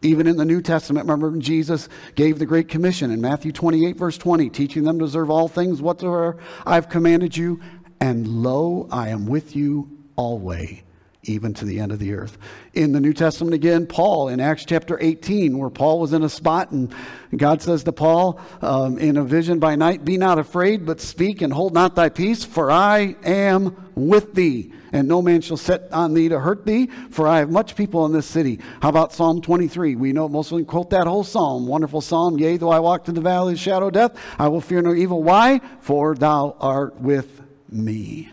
Even 0.02 0.28
in 0.28 0.38
the 0.38 0.46
New 0.46 0.62
Testament, 0.62 1.08
remember 1.08 1.38
Jesus 1.40 1.90
gave 2.16 2.40
the 2.40 2.46
Great 2.46 2.70
Commission 2.70 3.12
in 3.12 3.20
Matthew 3.20 3.52
28, 3.52 3.98
verse 3.98 4.18
20, 4.18 4.50
teaching 4.50 4.84
them 4.84 5.00
to 5.00 5.06
observe 5.06 5.30
all 5.30 5.48
things 5.48 5.82
whatsoever 5.82 6.38
I've 6.66 6.88
commanded 6.88 7.36
you. 7.36 7.60
And 8.00 8.28
lo, 8.28 8.88
I 8.92 9.10
am 9.10 9.26
with 9.26 9.56
you 9.58 9.90
always, 10.16 10.82
even 11.24 11.54
to 11.54 11.66
the 11.66 11.80
end 11.80 11.92
of 11.92 12.00
the 12.00 12.14
earth. 12.14 12.38
In 12.74 12.94
the 12.94 13.00
New 13.00 13.14
Testament 13.14 13.54
again, 13.54 13.86
Paul 13.86 14.30
in 14.30 14.40
Acts 14.40 14.66
chapter 14.66 14.98
18, 15.00 15.58
where 15.58 15.70
Paul 15.70 16.00
was 16.00 16.14
in 16.14 16.24
a 16.24 16.30
spot, 16.30 16.72
and 16.72 16.94
God 17.36 17.62
says 17.62 17.84
to 17.84 17.92
Paul 17.92 18.40
um, 18.62 18.98
in 18.98 19.18
a 19.18 19.24
vision 19.24 19.60
by 19.60 19.76
night, 19.76 20.06
Be 20.06 20.18
not 20.18 20.40
afraid, 20.40 20.86
but 20.86 21.02
speak 21.02 21.42
and 21.42 21.52
hold 21.52 21.74
not 21.74 21.96
thy 21.96 22.10
peace, 22.10 22.46
for 22.46 22.72
I 22.72 23.16
am 23.24 23.92
with 23.96 24.34
thee 24.34 24.72
and 24.92 25.08
no 25.08 25.22
man 25.22 25.42
shall 25.42 25.58
set 25.58 25.92
on 25.92 26.14
thee 26.14 26.30
to 26.30 26.40
hurt 26.40 26.66
thee, 26.66 26.88
for 27.10 27.28
I 27.28 27.40
have 27.40 27.50
much 27.50 27.76
people 27.76 28.06
in 28.06 28.12
this 28.12 28.26
city. 28.26 28.60
How 28.82 28.90
about 28.90 29.14
Psalm 29.14 29.42
23? 29.42 29.96
We 29.96 30.14
know 30.14 30.28
most 30.28 30.52
of 30.52 30.58
them 30.58 30.66
quote 30.66 30.90
that 30.92 31.08
whole 31.08 31.24
psalm. 31.24 31.68
Wonderful 31.68 32.02
psalm. 32.02 32.38
Yea, 32.38 32.58
though 32.58 32.72
I 32.72 32.80
walk 32.80 33.06
through 33.06 33.16
the 33.16 33.22
valley 33.22 33.54
of 33.54 33.60
shadow 33.60 33.88
of 33.88 33.94
death, 33.94 34.18
I 34.38 34.48
will 34.48 34.62
fear 34.62 34.82
no 34.82 34.94
evil. 34.94 35.22
Why? 35.24 35.62
For 35.82 36.16
thou 36.16 36.56
art 36.60 37.00
with 37.00 37.42
me. 37.70 38.32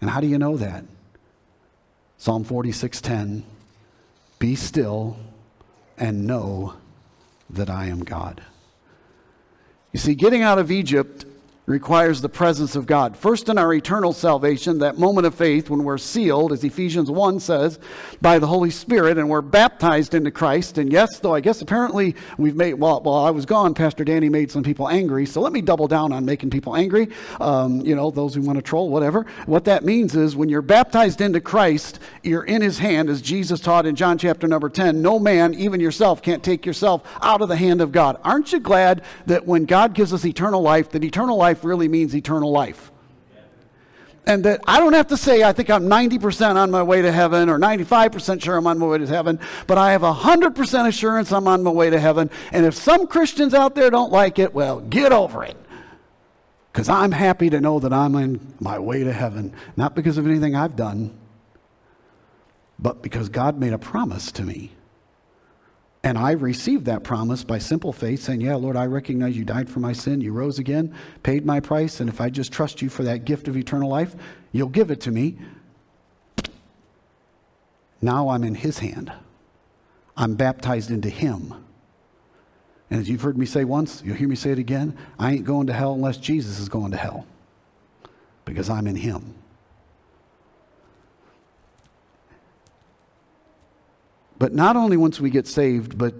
And 0.00 0.10
how 0.10 0.20
do 0.20 0.26
you 0.26 0.38
know 0.38 0.56
that? 0.58 0.84
Psalm 2.24 2.42
46:10. 2.42 3.42
Be 4.38 4.54
still 4.54 5.18
and 5.98 6.26
know 6.26 6.72
that 7.50 7.68
I 7.68 7.84
am 7.88 8.02
God. 8.02 8.42
You 9.92 10.00
see, 10.00 10.14
getting 10.14 10.40
out 10.40 10.58
of 10.58 10.70
Egypt 10.70 11.26
requires 11.66 12.20
the 12.20 12.28
presence 12.28 12.76
of 12.76 12.84
God. 12.84 13.16
First, 13.16 13.48
in 13.48 13.56
our 13.56 13.72
eternal 13.72 14.12
salvation, 14.12 14.78
that 14.80 14.98
moment 14.98 15.26
of 15.26 15.34
faith 15.34 15.70
when 15.70 15.82
we're 15.82 15.96
sealed, 15.96 16.52
as 16.52 16.62
Ephesians 16.62 17.10
1 17.10 17.40
says, 17.40 17.78
by 18.20 18.38
the 18.38 18.46
Holy 18.46 18.68
Spirit, 18.68 19.16
and 19.16 19.30
we're 19.30 19.40
baptized 19.40 20.12
into 20.12 20.30
Christ. 20.30 20.76
And 20.76 20.92
yes, 20.92 21.18
though 21.20 21.34
I 21.34 21.40
guess 21.40 21.62
apparently 21.62 22.16
we've 22.36 22.54
made, 22.54 22.74
well, 22.74 23.00
while 23.00 23.24
I 23.24 23.30
was 23.30 23.46
gone, 23.46 23.72
Pastor 23.72 24.04
Danny 24.04 24.28
made 24.28 24.50
some 24.50 24.62
people 24.62 24.90
angry. 24.90 25.24
So 25.24 25.40
let 25.40 25.54
me 25.54 25.62
double 25.62 25.88
down 25.88 26.12
on 26.12 26.26
making 26.26 26.50
people 26.50 26.76
angry. 26.76 27.08
Um, 27.40 27.80
you 27.80 27.96
know, 27.96 28.10
those 28.10 28.34
who 28.34 28.42
want 28.42 28.56
to 28.56 28.62
troll, 28.62 28.90
whatever. 28.90 29.24
What 29.46 29.64
that 29.64 29.84
means 29.84 30.14
is 30.14 30.36
when 30.36 30.50
you're 30.50 30.60
baptized 30.60 31.22
into 31.22 31.40
Christ, 31.40 31.98
you're 32.22 32.44
in 32.44 32.60
his 32.60 32.78
hand, 32.78 33.08
as 33.08 33.22
Jesus 33.22 33.58
taught 33.58 33.86
in 33.86 33.96
John 33.96 34.18
chapter 34.18 34.46
number 34.46 34.68
10. 34.68 35.00
No 35.00 35.18
man, 35.18 35.54
even 35.54 35.80
yourself, 35.80 36.20
can't 36.20 36.42
take 36.42 36.66
yourself 36.66 37.02
out 37.22 37.40
of 37.40 37.48
the 37.48 37.56
hand 37.56 37.80
of 37.80 37.90
God. 37.90 38.20
Aren't 38.22 38.52
you 38.52 38.60
glad 38.60 39.02
that 39.24 39.46
when 39.46 39.64
God 39.64 39.94
gives 39.94 40.12
us 40.12 40.26
eternal 40.26 40.60
life, 40.60 40.90
that 40.90 41.02
eternal 41.02 41.38
life 41.38 41.53
life 41.54 41.64
really 41.64 41.88
means 41.88 42.14
eternal 42.16 42.50
life. 42.50 42.90
And 44.26 44.44
that 44.44 44.62
I 44.66 44.80
don't 44.80 44.94
have 44.94 45.08
to 45.08 45.18
say, 45.18 45.42
I 45.42 45.52
think 45.52 45.68
I'm 45.68 45.84
90% 45.84 46.56
on 46.56 46.70
my 46.70 46.82
way 46.82 47.02
to 47.02 47.12
heaven 47.12 47.50
or 47.50 47.58
95% 47.58 48.42
sure 48.42 48.56
I'm 48.56 48.66
on 48.66 48.78
my 48.78 48.86
way 48.86 48.98
to 48.98 49.06
heaven, 49.06 49.38
but 49.66 49.76
I 49.76 49.92
have 49.92 50.00
100% 50.00 50.88
assurance 50.88 51.30
I'm 51.30 51.46
on 51.46 51.62
my 51.62 51.70
way 51.70 51.90
to 51.90 52.00
heaven. 52.00 52.30
And 52.50 52.64
if 52.64 52.74
some 52.74 53.06
Christians 53.06 53.52
out 53.52 53.74
there 53.74 53.90
don't 53.90 54.10
like 54.10 54.38
it, 54.38 54.54
well, 54.54 54.80
get 54.80 55.12
over 55.12 55.44
it. 55.44 55.56
Because 56.72 56.88
I'm 56.88 57.12
happy 57.12 57.50
to 57.50 57.60
know 57.60 57.78
that 57.80 57.92
I'm 57.92 58.16
on 58.16 58.54
my 58.60 58.78
way 58.78 59.04
to 59.04 59.12
heaven, 59.12 59.52
not 59.76 59.94
because 59.94 60.16
of 60.16 60.26
anything 60.26 60.56
I've 60.56 60.74
done, 60.74 61.16
but 62.78 63.02
because 63.02 63.28
God 63.28 63.60
made 63.60 63.74
a 63.74 63.78
promise 63.78 64.32
to 64.32 64.42
me. 64.42 64.72
And 66.04 66.18
I 66.18 66.32
received 66.32 66.84
that 66.84 67.02
promise 67.02 67.44
by 67.44 67.58
simple 67.58 67.90
faith, 67.90 68.22
saying, 68.22 68.42
Yeah, 68.42 68.56
Lord, 68.56 68.76
I 68.76 68.84
recognize 68.84 69.38
you 69.38 69.44
died 69.44 69.70
for 69.70 69.80
my 69.80 69.94
sin. 69.94 70.20
You 70.20 70.32
rose 70.32 70.58
again, 70.58 70.94
paid 71.22 71.46
my 71.46 71.60
price. 71.60 71.98
And 71.98 72.10
if 72.10 72.20
I 72.20 72.28
just 72.28 72.52
trust 72.52 72.82
you 72.82 72.90
for 72.90 73.02
that 73.04 73.24
gift 73.24 73.48
of 73.48 73.56
eternal 73.56 73.88
life, 73.88 74.14
you'll 74.52 74.68
give 74.68 74.90
it 74.90 75.00
to 75.00 75.10
me. 75.10 75.38
Now 78.02 78.28
I'm 78.28 78.44
in 78.44 78.54
his 78.54 78.80
hand. 78.80 79.10
I'm 80.14 80.34
baptized 80.34 80.90
into 80.90 81.08
him. 81.08 81.54
And 82.90 83.00
as 83.00 83.08
you've 83.08 83.22
heard 83.22 83.38
me 83.38 83.46
say 83.46 83.64
once, 83.64 84.02
you'll 84.04 84.16
hear 84.16 84.28
me 84.28 84.36
say 84.36 84.50
it 84.50 84.58
again 84.58 84.98
I 85.18 85.32
ain't 85.32 85.46
going 85.46 85.68
to 85.68 85.72
hell 85.72 85.94
unless 85.94 86.18
Jesus 86.18 86.60
is 86.60 86.68
going 86.68 86.90
to 86.90 86.98
hell 86.98 87.26
because 88.44 88.68
I'm 88.68 88.86
in 88.86 88.96
him. 88.96 89.34
But 94.44 94.52
not 94.52 94.76
only 94.76 94.98
once 94.98 95.20
we 95.20 95.30
get 95.30 95.46
saved, 95.46 95.96
but 95.96 96.14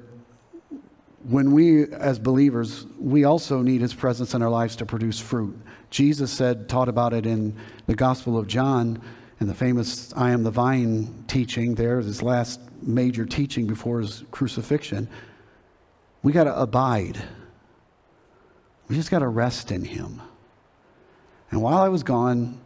when 1.25 1.53
we, 1.53 1.93
as 1.93 2.19
believers, 2.19 2.87
we 2.99 3.25
also 3.25 3.61
need 3.61 3.83
his 3.83 3.93
presence 3.93 4.33
in 4.33 4.41
our 4.41 4.49
lives 4.49 4.77
to 4.77 4.87
produce 4.87 5.21
fruit. 5.21 5.55
Jesus 5.91 6.33
said, 6.33 6.67
taught 6.67 6.89
about 6.89 7.13
it 7.13 7.27
in 7.27 7.55
the 7.85 7.95
Gospel 7.95 8.39
of 8.39 8.47
John, 8.47 8.99
in 9.41 9.47
the 9.47 9.53
famous 9.53 10.11
I 10.17 10.31
am 10.31 10.43
the 10.43 10.51
vine 10.51 11.27
teaching 11.29 11.75
there, 11.75 12.01
his 12.01 12.23
last 12.23 12.61
major 12.81 13.27
teaching 13.27 13.67
before 13.67 14.01
his 14.01 14.25
crucifixion. 14.31 15.07
We 16.23 16.33
got 16.33 16.45
to 16.45 16.59
abide. 16.59 17.23
We 18.89 18.97
just 18.97 19.11
got 19.11 19.19
to 19.19 19.29
rest 19.29 19.71
in 19.71 19.85
him. 19.85 20.23
And 21.51 21.61
while 21.61 21.83
I 21.83 21.89
was 21.91 22.03
gone, 22.03 22.59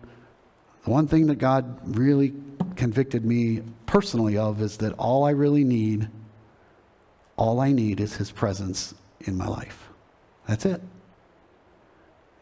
the 0.85 0.91
one 0.91 1.09
thing 1.09 1.27
that 1.27 1.39
God 1.39 1.99
really 1.99 2.33
convicted 2.79 3.25
me 3.25 3.61
personally 3.87 4.39
of 4.39 4.63
is 4.63 4.79
that 4.79 4.93
all 4.95 5.25
I 5.25 5.31
really 5.31 5.65
need, 5.65 6.09
all 7.37 7.61
I 7.61 7.73
need 7.73 8.01
is 8.01 8.17
His 8.17 8.31
presence 8.31 8.95
in 9.21 9.37
my 9.37 9.49
life. 9.49 9.89
That's 10.47 10.65
it. 10.65 10.81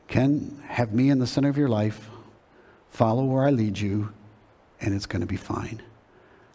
Ken, 0.08 0.62
have 0.68 0.92
me 0.92 1.08
in 1.10 1.18
the 1.18 1.26
center 1.26 1.48
of 1.48 1.56
your 1.56 1.70
life, 1.70 2.10
follow 2.90 3.24
where 3.24 3.44
I 3.44 3.50
lead 3.50 3.78
you, 3.78 4.12
and 4.80 4.94
it's 4.94 5.06
going 5.06 5.20
to 5.20 5.26
be 5.26 5.38
fine. 5.38 5.82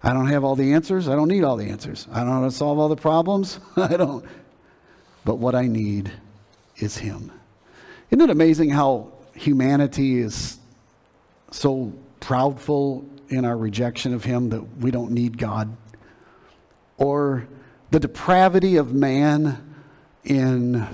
I 0.04 0.14
don't 0.14 0.28
have 0.28 0.44
all 0.44 0.56
the 0.56 0.74
answers. 0.74 1.10
I 1.10 1.16
don't 1.16 1.28
need 1.28 1.44
all 1.44 1.58
the 1.58 1.70
answers. 1.70 2.08
I 2.12 2.20
don't 2.20 2.28
know 2.28 2.34
how 2.34 2.46
to 2.46 2.52
solve 2.52 2.78
all 2.78 2.88
the 2.88 2.96
problems. 2.96 3.60
I 3.76 3.98
don't. 3.98 4.24
But 5.26 5.36
what 5.36 5.56
I 5.56 5.68
need 5.68 6.12
is 6.78 6.98
Him. 6.98 7.32
Isn't 8.12 8.22
it 8.22 8.30
amazing 8.30 8.70
how 8.70 9.12
humanity 9.34 10.20
is 10.20 10.60
so 11.50 11.94
proudful 12.20 13.06
in 13.32 13.46
our 13.46 13.58
rejection 13.58 14.14
of 14.14 14.26
Him 14.26 14.50
that 14.50 14.78
we 14.78 14.92
don't 14.92 15.12
need 15.12 15.38
God, 15.38 15.76
or 16.98 17.48
the 17.90 18.00
depravity 18.00 18.76
of 18.76 18.94
man 18.94 19.74
in 20.24 20.88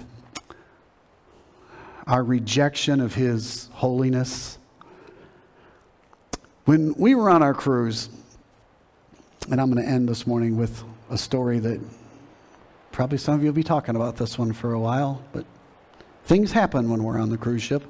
our 2.05 2.23
rejection 2.23 3.01
of 3.01 3.15
His 3.15 3.69
holiness. 3.73 4.57
When 6.65 6.93
we 6.93 7.15
were 7.15 7.29
on 7.29 7.43
our 7.43 7.53
cruise, 7.53 8.09
and 9.49 9.59
I'm 9.59 9.71
going 9.71 9.83
to 9.83 9.89
end 9.89 10.07
this 10.07 10.27
morning 10.27 10.57
with 10.57 10.83
a 11.09 11.17
story 11.17 11.59
that 11.59 11.81
probably 12.91 13.17
some 13.17 13.35
of 13.35 13.41
you 13.41 13.47
will 13.47 13.53
be 13.53 13.63
talking 13.63 13.95
about 13.95 14.17
this 14.17 14.37
one 14.37 14.53
for 14.53 14.73
a 14.73 14.79
while, 14.79 15.21
but 15.33 15.45
things 16.25 16.51
happen 16.51 16.89
when 16.89 17.03
we're 17.03 17.19
on 17.19 17.29
the 17.29 17.37
cruise 17.37 17.63
ship. 17.63 17.83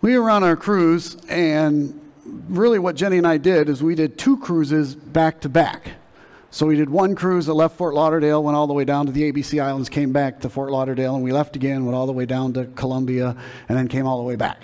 We 0.00 0.18
were 0.18 0.30
on 0.30 0.44
our 0.44 0.56
cruise, 0.56 1.16
and 1.28 2.00
really 2.48 2.78
what 2.78 2.96
Jenny 2.96 3.18
and 3.18 3.26
I 3.26 3.38
did 3.38 3.68
is 3.68 3.82
we 3.82 3.94
did 3.94 4.18
two 4.18 4.36
cruises 4.38 4.94
back 4.94 5.40
to 5.42 5.48
back. 5.48 5.92
So 6.50 6.66
we 6.66 6.76
did 6.76 6.88
one 6.88 7.14
cruise 7.14 7.46
that 7.46 7.54
left 7.54 7.76
Fort 7.76 7.94
Lauderdale, 7.94 8.42
went 8.42 8.56
all 8.56 8.66
the 8.66 8.72
way 8.72 8.84
down 8.84 9.06
to 9.06 9.12
the 9.12 9.30
ABC 9.30 9.62
Islands, 9.62 9.88
came 9.88 10.12
back 10.12 10.40
to 10.40 10.48
Fort 10.48 10.70
Lauderdale, 10.70 11.14
and 11.14 11.22
we 11.22 11.32
left 11.32 11.56
again, 11.56 11.84
went 11.84 11.94
all 11.94 12.06
the 12.06 12.12
way 12.12 12.24
down 12.24 12.52
to 12.54 12.64
Colombia, 12.76 13.36
and 13.68 13.76
then 13.76 13.88
came 13.88 14.06
all 14.06 14.18
the 14.18 14.24
way 14.24 14.36
back. 14.36 14.62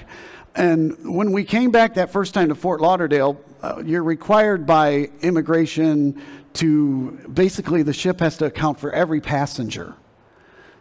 And 0.55 1.15
when 1.15 1.33
we 1.33 1.45
came 1.45 1.71
back 1.71 1.95
that 1.95 2.11
first 2.11 2.35
time 2.35 2.49
to 2.49 2.55
Fort 2.55 2.81
Lauderdale, 2.81 3.41
uh, 3.63 3.83
you're 3.85 4.03
required 4.03 4.67
by 4.67 5.11
immigration 5.21 6.21
to 6.55 7.11
basically 7.33 7.83
the 7.83 7.93
ship 7.93 8.21
has 8.21 8.37
to 8.39 8.47
account 8.47 8.79
for 8.79 8.93
every 8.93 9.21
passenger. 9.21 9.95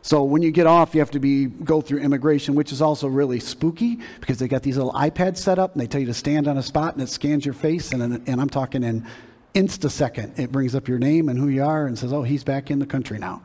So 0.02 0.24
when 0.24 0.42
you 0.42 0.52
get 0.52 0.66
off, 0.66 0.96
you 0.96 1.00
have 1.00 1.12
to 1.12 1.20
be 1.20 1.46
go 1.46 1.80
through 1.80 2.00
immigration, 2.00 2.56
which 2.56 2.72
is 2.72 2.82
also 2.82 3.08
really 3.08 3.40
spooky 3.40 4.00
because 4.20 4.40
they 4.40 4.48
got 4.48 4.64
these 4.64 4.78
little 4.78 4.94
iPads 4.94 5.38
set 5.38 5.60
up 5.60 5.74
and 5.74 5.82
they 5.82 5.88
tell 5.88 6.02
you 6.02 6.08
to 6.08 6.14
stand 6.14 6.48
on 6.48 6.58
a 6.58 6.64
spot 6.64 6.94
and 6.94 7.04
it 7.04 7.10
scans 7.10 7.46
your 7.46 7.54
face 7.54 7.92
and 7.92 8.28
and 8.28 8.42
I'm 8.42 8.50
talking 8.50 8.84
in 8.84 9.06
insta 9.54 9.92
second. 9.92 10.40
It 10.40 10.52
brings 10.52 10.74
up 10.74 10.88
your 10.88 10.98
name 10.98 11.30
and 11.30 11.38
who 11.38 11.50
you 11.50 11.64
are 11.64 11.86
and 11.86 11.98
says, 11.98 12.12
"Oh, 12.12 12.24
he's 12.24 12.44
back 12.44 12.72
in 12.72 12.80
the 12.80 12.86
country 12.86 13.20
now." 13.20 13.44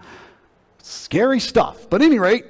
Scary 0.83 1.41
stuff. 1.41 1.91
But 1.91 2.01
any 2.01 2.19
rate, 2.19 2.47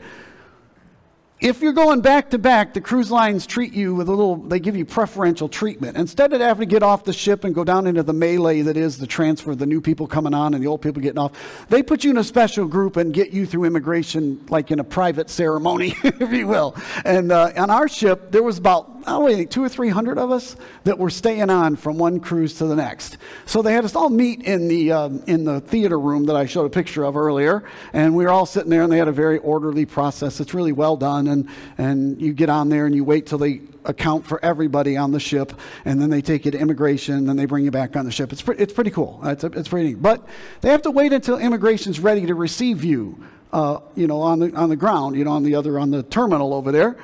if 1.38 1.60
you're 1.60 1.74
going 1.74 2.00
back 2.00 2.30
to 2.30 2.38
back, 2.38 2.72
the 2.72 2.80
cruise 2.80 3.10
lines 3.10 3.46
treat 3.46 3.74
you 3.74 3.94
with 3.94 4.08
a 4.08 4.10
little, 4.10 4.36
they 4.36 4.58
give 4.58 4.74
you 4.74 4.86
preferential 4.86 5.50
treatment. 5.50 5.96
Instead 5.96 6.32
of 6.32 6.40
having 6.40 6.66
to 6.66 6.72
get 6.72 6.82
off 6.82 7.04
the 7.04 7.12
ship 7.12 7.44
and 7.44 7.54
go 7.54 7.62
down 7.62 7.86
into 7.86 8.02
the 8.02 8.14
melee 8.14 8.62
that 8.62 8.76
is 8.76 8.96
the 8.96 9.06
transfer, 9.06 9.54
the 9.54 9.66
new 9.66 9.82
people 9.82 10.06
coming 10.06 10.32
on 10.32 10.54
and 10.54 10.64
the 10.64 10.66
old 10.66 10.80
people 10.80 11.02
getting 11.02 11.18
off, 11.18 11.32
they 11.68 11.82
put 11.82 12.04
you 12.04 12.10
in 12.10 12.16
a 12.16 12.24
special 12.24 12.66
group 12.66 12.96
and 12.96 13.12
get 13.12 13.32
you 13.32 13.44
through 13.44 13.64
immigration 13.64 14.42
like 14.48 14.70
in 14.70 14.80
a 14.80 14.84
private 14.84 15.28
ceremony, 15.28 15.94
if 16.02 16.32
you 16.32 16.46
will. 16.46 16.74
And 17.04 17.30
uh, 17.30 17.52
on 17.56 17.68
our 17.68 17.86
ship, 17.86 18.30
there 18.30 18.42
was 18.42 18.56
about 18.56 18.95
oh, 19.06 19.26
I 19.26 19.34
think 19.34 19.50
two 19.50 19.62
or 19.62 19.68
three 19.68 19.88
hundred 19.88 20.18
of 20.18 20.30
us 20.30 20.56
that 20.84 20.98
were 20.98 21.10
staying 21.10 21.50
on 21.50 21.76
from 21.76 21.98
one 21.98 22.20
cruise 22.20 22.54
to 22.58 22.66
the 22.66 22.76
next. 22.76 23.18
So 23.44 23.62
they 23.62 23.72
had 23.72 23.84
us 23.84 23.94
all 23.94 24.10
meet 24.10 24.42
in 24.42 24.68
the 24.68 24.92
um, 24.92 25.22
in 25.26 25.44
the 25.44 25.60
theater 25.60 25.98
room 25.98 26.26
that 26.26 26.36
I 26.36 26.46
showed 26.46 26.64
a 26.64 26.70
picture 26.70 27.04
of 27.04 27.16
earlier, 27.16 27.64
and 27.92 28.14
we 28.14 28.24
were 28.24 28.30
all 28.30 28.46
sitting 28.46 28.70
there, 28.70 28.82
and 28.82 28.92
they 28.92 28.98
had 28.98 29.08
a 29.08 29.12
very 29.12 29.38
orderly 29.38 29.86
process. 29.86 30.40
It's 30.40 30.54
really 30.54 30.72
well 30.72 30.96
done, 30.96 31.26
and 31.28 31.48
and 31.78 32.20
you 32.20 32.32
get 32.32 32.48
on 32.48 32.68
there 32.68 32.86
and 32.86 32.94
you 32.94 33.04
wait 33.04 33.26
till 33.26 33.38
they 33.38 33.62
account 33.84 34.26
for 34.26 34.44
everybody 34.44 34.96
on 34.96 35.12
the 35.12 35.20
ship, 35.20 35.52
and 35.84 36.00
then 36.00 36.10
they 36.10 36.20
take 36.20 36.44
you 36.44 36.50
to 36.50 36.58
immigration, 36.58 37.14
and 37.14 37.28
then 37.28 37.36
they 37.36 37.46
bring 37.46 37.64
you 37.64 37.70
back 37.70 37.96
on 37.96 38.04
the 38.04 38.10
ship. 38.10 38.32
It's 38.32 38.42
pre- 38.42 38.56
it's 38.56 38.72
pretty 38.72 38.90
cool. 38.90 39.20
It's 39.24 39.44
a, 39.44 39.46
it's 39.48 39.68
pretty 39.68 39.90
neat. 39.90 40.02
But 40.02 40.26
they 40.60 40.70
have 40.70 40.82
to 40.82 40.90
wait 40.90 41.12
until 41.12 41.38
immigration's 41.38 42.00
ready 42.00 42.26
to 42.26 42.34
receive 42.34 42.84
you. 42.84 43.24
Uh, 43.52 43.78
you 43.94 44.06
know, 44.06 44.20
on 44.20 44.40
the 44.40 44.52
on 44.54 44.68
the 44.68 44.76
ground, 44.76 45.16
you 45.16 45.24
know, 45.24 45.30
on 45.30 45.44
the 45.44 45.54
other 45.54 45.78
on 45.78 45.90
the 45.90 46.02
terminal 46.02 46.52
over 46.52 46.72
there. 46.72 46.96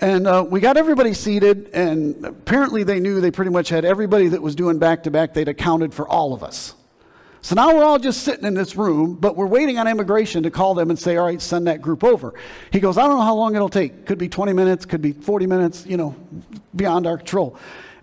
And 0.00 0.28
uh, 0.28 0.46
we 0.48 0.60
got 0.60 0.76
everybody 0.76 1.12
seated, 1.12 1.70
and 1.72 2.24
apparently 2.24 2.84
they 2.84 3.00
knew 3.00 3.20
they 3.20 3.32
pretty 3.32 3.50
much 3.50 3.68
had 3.68 3.84
everybody 3.84 4.28
that 4.28 4.40
was 4.40 4.54
doing 4.54 4.78
back 4.78 5.02
to 5.04 5.10
back, 5.10 5.34
they'd 5.34 5.48
accounted 5.48 5.92
for 5.92 6.08
all 6.08 6.32
of 6.32 6.44
us. 6.44 6.76
So 7.40 7.56
now 7.56 7.74
we're 7.74 7.84
all 7.84 7.98
just 7.98 8.22
sitting 8.22 8.44
in 8.44 8.54
this 8.54 8.76
room, 8.76 9.14
but 9.14 9.36
we're 9.36 9.46
waiting 9.46 9.78
on 9.78 9.88
immigration 9.88 10.44
to 10.44 10.50
call 10.50 10.74
them 10.74 10.90
and 10.90 10.98
say, 10.98 11.16
all 11.16 11.26
right, 11.26 11.40
send 11.40 11.66
that 11.66 11.82
group 11.82 12.04
over. 12.04 12.34
He 12.70 12.78
goes, 12.78 12.96
I 12.96 13.02
don't 13.02 13.18
know 13.18 13.24
how 13.24 13.34
long 13.34 13.56
it'll 13.56 13.68
take. 13.68 14.06
Could 14.06 14.18
be 14.18 14.28
20 14.28 14.52
minutes, 14.52 14.84
could 14.84 15.02
be 15.02 15.12
40 15.12 15.46
minutes, 15.46 15.86
you 15.86 15.96
know, 15.96 16.14
beyond 16.76 17.06
our 17.06 17.16
control. 17.16 17.58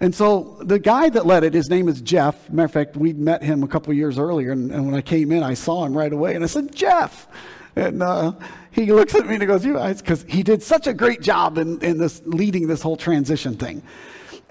And 0.06 0.14
so 0.14 0.60
the 0.62 0.78
guy 0.78 1.10
that 1.10 1.26
led 1.26 1.44
it, 1.44 1.56
his 1.56 1.68
name 1.68 1.90
is 1.90 2.00
Jeff. 2.00 2.48
Matter 2.52 2.66
of 2.66 2.72
fact, 2.72 2.96
we 2.96 3.14
met 3.14 3.42
him 3.42 3.64
a 3.64 3.68
couple 3.68 3.92
years 3.92 4.20
earlier, 4.20 4.52
and, 4.52 4.72
and, 4.72 4.86
when 4.86 4.94
I 4.94 5.02
came 5.02 5.32
in, 5.32 5.42
I 5.42 5.56
saw 5.56 5.84
him 5.84 5.98
right 5.98 6.14
away, 6.14 6.36
and 6.36 6.44
I 6.44 6.48
said, 6.48 6.76
Jeff. 6.76 7.28
And 7.76 8.04
uh, 8.04 8.34
he 8.70 8.92
looks 8.92 9.16
at 9.16 9.26
me 9.26 9.34
and 9.34 9.42
he 9.42 9.48
goes, 9.48 9.66
"You 9.66 9.74
guys," 9.74 10.04
because 10.04 10.24
he 10.30 10.44
did 10.44 10.62
such 10.62 10.86
a 10.86 10.94
great 10.94 11.22
job 11.22 11.58
in, 11.58 11.82
in 11.82 11.98
this 11.98 12.22
leading 12.24 12.68
this 12.68 12.84
whole 12.84 12.98
transition 12.98 13.58
thing. 13.58 13.82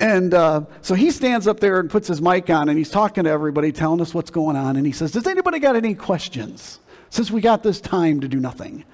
And 0.01 0.35
uh, 0.35 0.63
so 0.83 0.95
he 0.95 1.13
stands 1.13 1.47
up 1.47 1.61
there 1.61 1.79
and 1.79 1.89
puts 1.89 2.09
his 2.09 2.21
mic 2.21 2.51
on 2.51 2.69
and 2.69 2.77
he's 2.77 2.91
talking 2.91 3.23
to 3.23 3.31
everybody, 3.31 3.71
telling 3.71 4.01
us 4.01 4.13
what's 4.13 4.31
going 4.31 4.57
on. 4.57 4.77
And 4.77 4.85
he 4.85 4.91
says, 4.91 5.13
Does 5.13 5.29
anybody 5.29 5.61
got 5.61 5.77
any 5.77 5.95
questions 5.95 6.81
since 7.11 7.31
we 7.31 7.41
got 7.41 7.63
this 7.63 7.81
time 7.81 8.19
to 8.23 8.29
do 8.29 8.41
nothing? 8.41 8.85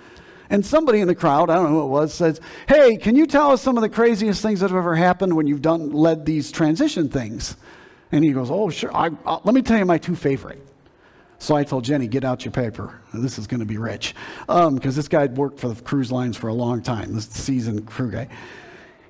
And 0.50 0.66
somebody 0.66 1.00
in 1.00 1.06
the 1.06 1.14
crowd, 1.14 1.48
I 1.48 1.54
don't 1.54 1.64
know 1.64 1.70
who 1.70 1.82
it 1.84 1.88
was, 1.88 2.12
says, 2.12 2.40
Hey, 2.68 2.96
can 2.96 3.14
you 3.14 3.26
tell 3.26 3.52
us 3.52 3.62
some 3.62 3.78
of 3.78 3.82
the 3.82 3.88
craziest 3.88 4.42
things 4.42 4.60
that 4.60 4.70
have 4.70 4.76
ever 4.76 4.96
happened 4.96 5.34
when 5.34 5.46
you've 5.46 5.62
done 5.62 5.92
led 5.92 6.26
these 6.26 6.50
transition 6.50 7.08
things? 7.08 7.56
And 8.10 8.24
he 8.24 8.32
goes, 8.32 8.50
Oh, 8.50 8.68
sure. 8.68 8.94
I, 8.94 9.10
uh, 9.24 9.38
let 9.44 9.54
me 9.54 9.62
tell 9.62 9.78
you 9.78 9.84
my 9.84 9.98
two 9.98 10.16
favorite. 10.16 10.66
So 11.38 11.54
I 11.54 11.64
told 11.64 11.84
Jenny, 11.84 12.06
get 12.06 12.22
out 12.22 12.44
your 12.44 12.52
paper. 12.52 13.00
This 13.14 13.38
is 13.38 13.46
going 13.46 13.60
to 13.60 13.66
be 13.66 13.78
rich. 13.78 14.14
Because 14.40 14.66
um, 14.66 14.78
this 14.78 15.08
guy 15.08 15.22
had 15.22 15.38
worked 15.38 15.58
for 15.58 15.68
the 15.68 15.82
cruise 15.82 16.12
lines 16.12 16.36
for 16.36 16.48
a 16.48 16.54
long 16.54 16.82
time, 16.82 17.14
this 17.14 17.28
seasoned 17.28 17.86
crew 17.86 18.10
guy. 18.10 18.28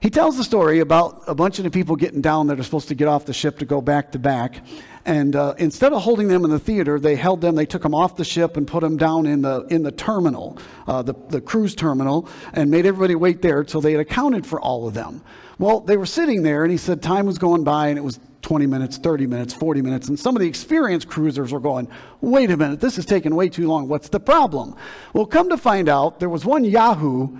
He 0.00 0.10
tells 0.10 0.36
the 0.36 0.44
story 0.44 0.78
about 0.78 1.24
a 1.26 1.34
bunch 1.34 1.58
of 1.58 1.64
the 1.64 1.70
people 1.70 1.96
getting 1.96 2.20
down 2.20 2.46
that 2.46 2.60
are 2.60 2.62
supposed 2.62 2.88
to 2.88 2.94
get 2.94 3.08
off 3.08 3.26
the 3.26 3.32
ship 3.32 3.58
to 3.58 3.64
go 3.64 3.80
back 3.80 4.12
to 4.12 4.18
back. 4.18 4.64
And 5.06 5.34
uh, 5.34 5.54
instead 5.58 5.92
of 5.92 6.02
holding 6.02 6.28
them 6.28 6.44
in 6.44 6.50
the 6.50 6.58
theater, 6.58 7.00
they 7.00 7.16
held 7.16 7.40
them, 7.40 7.54
they 7.54 7.66
took 7.66 7.82
them 7.82 7.94
off 7.94 8.16
the 8.16 8.24
ship 8.24 8.56
and 8.56 8.66
put 8.66 8.80
them 8.80 8.96
down 8.96 9.26
in 9.26 9.42
the, 9.42 9.62
in 9.70 9.82
the 9.82 9.92
terminal, 9.92 10.58
uh, 10.86 11.02
the, 11.02 11.14
the 11.30 11.40
cruise 11.40 11.74
terminal, 11.74 12.28
and 12.52 12.70
made 12.70 12.84
everybody 12.84 13.14
wait 13.14 13.40
there 13.40 13.60
until 13.60 13.80
they 13.80 13.92
had 13.92 14.00
accounted 14.00 14.46
for 14.46 14.60
all 14.60 14.86
of 14.86 14.94
them. 14.94 15.22
Well, 15.58 15.80
they 15.80 15.96
were 15.96 16.06
sitting 16.06 16.42
there, 16.42 16.64
and 16.64 16.70
he 16.70 16.76
said 16.76 17.02
time 17.02 17.26
was 17.26 17.38
going 17.38 17.64
by, 17.64 17.88
and 17.88 17.98
it 17.98 18.02
was 18.02 18.20
20 18.42 18.66
minutes, 18.66 18.98
30 18.98 19.26
minutes, 19.26 19.54
40 19.54 19.82
minutes. 19.82 20.08
And 20.08 20.18
some 20.18 20.36
of 20.36 20.40
the 20.40 20.48
experienced 20.48 21.08
cruisers 21.08 21.52
were 21.52 21.60
going, 21.60 21.88
wait 22.20 22.50
a 22.50 22.56
minute, 22.56 22.80
this 22.80 22.98
is 22.98 23.06
taking 23.06 23.34
way 23.34 23.48
too 23.48 23.68
long. 23.68 23.88
What's 23.88 24.08
the 24.08 24.20
problem? 24.20 24.74
Well, 25.12 25.26
come 25.26 25.48
to 25.50 25.56
find 25.56 25.88
out, 25.88 26.20
there 26.20 26.28
was 26.28 26.44
one 26.44 26.64
Yahoo 26.64 27.36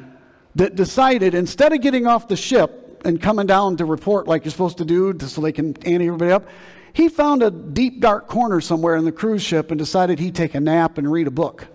that 0.57 0.77
decided 0.77 1.35
instead 1.35 1.73
of 1.73 1.81
getting 1.81 2.07
off 2.07 2.29
the 2.29 2.37
ship 2.37 3.01
and 3.05 3.21
coming 3.21 3.47
down 3.47 3.77
to 3.79 3.85
report 3.85 4.29
like 4.29 4.45
you're 4.45 4.53
supposed 4.53 4.79
to 4.79 4.85
do 4.85 5.17
so 5.21 5.41
they 5.41 5.53
can 5.53 5.77
ante 5.85 6.07
everybody 6.07 6.33
up, 6.33 6.47
he 6.93 7.09
found 7.09 7.43
a 7.43 7.51
deep, 7.51 8.01
dark 8.01 8.27
corner 8.27 8.61
somewhere 8.61 8.97
in 8.97 9.05
the 9.05 9.13
cruise 9.13 9.43
ship 9.43 9.71
and 9.71 9.79
decided 9.79 10.19
he'd 10.19 10.35
take 10.35 10.55
a 10.55 10.61
nap 10.61 10.99
and 10.99 11.11
read 11.11 11.27
a 11.27 11.31
book. 11.31 11.67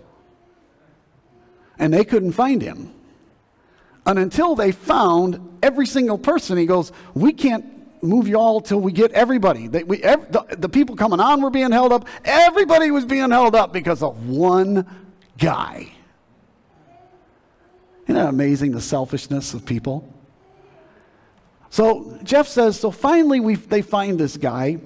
And 1.78 1.94
they 1.94 2.06
couldn't 2.06 2.34
find 2.34 2.62
him. 2.62 2.94
And 4.06 4.20
until 4.20 4.56
they 4.56 4.72
found 4.72 5.60
every 5.64 5.86
single 5.86 6.18
person, 6.18 6.58
he 6.58 6.66
goes, 6.66 6.92
We 7.14 7.34
can't 7.34 7.66
move 8.04 8.28
you 8.28 8.38
all 8.38 8.62
till 8.62 8.80
we 8.80 8.92
get 8.92 9.12
everybody. 9.12 9.68
They, 9.68 9.84
we, 9.84 10.02
every, 10.04 10.28
the, 10.30 10.46
the 10.58 10.70
people 10.70 10.96
coming 10.96 11.20
on 11.20 11.42
were 11.42 11.50
being 11.50 11.72
held 11.72 11.92
up. 11.92 12.08
Everybody 12.24 12.92
was 12.92 13.06
being 13.06 13.32
held 13.32 13.56
up 13.56 13.74
because 13.74 14.04
of 14.04 14.30
one 14.30 14.86
guy. 15.38 15.92
Isn't 18.04 18.16
that 18.16 18.30
amazing, 18.30 18.72
the 18.72 18.82
selfishness 18.82 19.54
of 19.54 19.66
people? 19.66 20.14
So 21.72 22.18
Jeff 22.24 22.48
says, 22.48 22.80
so 22.80 22.92
finally 22.92 23.40
we, 23.40 23.56
they 23.56 23.82
find 23.82 24.20
this 24.20 24.38
guy, 24.38 24.80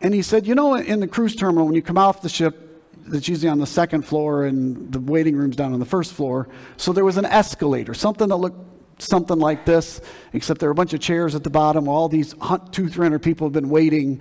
and 0.00 0.14
he 0.14 0.22
said, 0.22 0.46
you 0.46 0.54
know, 0.54 0.74
in 0.74 1.00
the 1.00 1.08
cruise 1.08 1.34
terminal, 1.34 1.66
when 1.66 1.74
you 1.74 1.82
come 1.82 1.98
off 1.98 2.22
the 2.22 2.28
ship, 2.28 2.62
that's 3.06 3.28
usually 3.28 3.48
on 3.48 3.58
the 3.58 3.66
second 3.66 4.02
floor, 4.02 4.46
and 4.46 4.92
the 4.92 5.00
waiting 5.00 5.36
room's 5.36 5.56
down 5.56 5.72
on 5.72 5.78
the 5.78 5.86
first 5.86 6.12
floor. 6.12 6.48
So 6.76 6.92
there 6.92 7.04
was 7.04 7.16
an 7.16 7.24
escalator, 7.24 7.94
something 7.94 8.28
that 8.28 8.36
looked 8.36 8.58
something 8.98 9.38
like 9.38 9.64
this, 9.64 10.00
except 10.32 10.58
there 10.58 10.68
were 10.68 10.72
a 10.72 10.74
bunch 10.74 10.94
of 10.94 11.00
chairs 11.00 11.34
at 11.34 11.44
the 11.44 11.50
bottom. 11.50 11.86
All 11.86 12.08
these 12.08 12.34
two, 12.72 12.88
three 12.88 13.04
hundred 13.04 13.22
people 13.22 13.46
have 13.46 13.52
been 13.52 13.68
waiting 13.68 14.20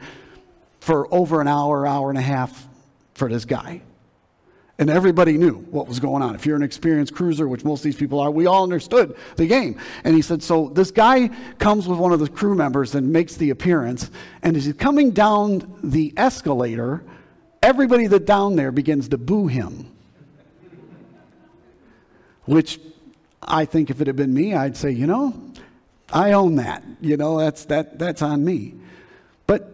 for 0.81 1.11
over 1.13 1.41
an 1.41 1.47
hour, 1.47 1.87
hour 1.87 2.09
and 2.09 2.17
a 2.17 2.21
half 2.21 2.67
for 3.13 3.29
this 3.29 3.45
guy. 3.45 3.81
And 4.77 4.89
everybody 4.89 5.37
knew 5.37 5.53
what 5.71 5.87
was 5.87 6.01
going 6.01 6.21
on. 6.21 6.35
If 6.35 6.45
you're 6.45 6.57
an 6.57 6.63
experienced 6.63 7.15
cruiser, 7.15 7.47
which 7.47 7.63
most 7.63 7.79
of 7.79 7.83
these 7.83 7.95
people 7.95 8.19
are, 8.19 8.29
we 8.29 8.45
all 8.45 8.63
understood 8.63 9.15
the 9.37 9.47
game. 9.47 9.79
And 10.03 10.13
he 10.13 10.21
said, 10.21 10.43
So 10.43 10.67
this 10.67 10.91
guy 10.91 11.29
comes 11.59 11.87
with 11.87 11.97
one 11.97 12.11
of 12.11 12.19
the 12.19 12.27
crew 12.27 12.55
members 12.55 12.93
and 12.93 13.13
makes 13.13 13.35
the 13.35 13.51
appearance. 13.51 14.11
And 14.43 14.57
as 14.57 14.65
he's 14.65 14.75
coming 14.75 15.11
down 15.11 15.79
the 15.81 16.13
escalator, 16.17 17.03
everybody 17.63 18.07
that 18.07 18.25
down 18.25 18.57
there 18.57 18.73
begins 18.73 19.07
to 19.09 19.17
boo 19.17 19.47
him. 19.47 19.91
Which 22.43 22.79
I 23.41 23.63
think 23.63 23.89
if 23.89 24.01
it 24.01 24.07
had 24.07 24.17
been 24.17 24.33
me, 24.33 24.55
I'd 24.55 24.75
say, 24.75 24.91
you 24.91 25.07
know, 25.07 25.41
I 26.11 26.33
own 26.33 26.55
that. 26.55 26.83
You 26.99 27.15
know, 27.15 27.39
that's, 27.39 27.65
that, 27.65 27.97
that's 27.97 28.21
on 28.21 28.43
me. 28.43 28.75
But 29.47 29.73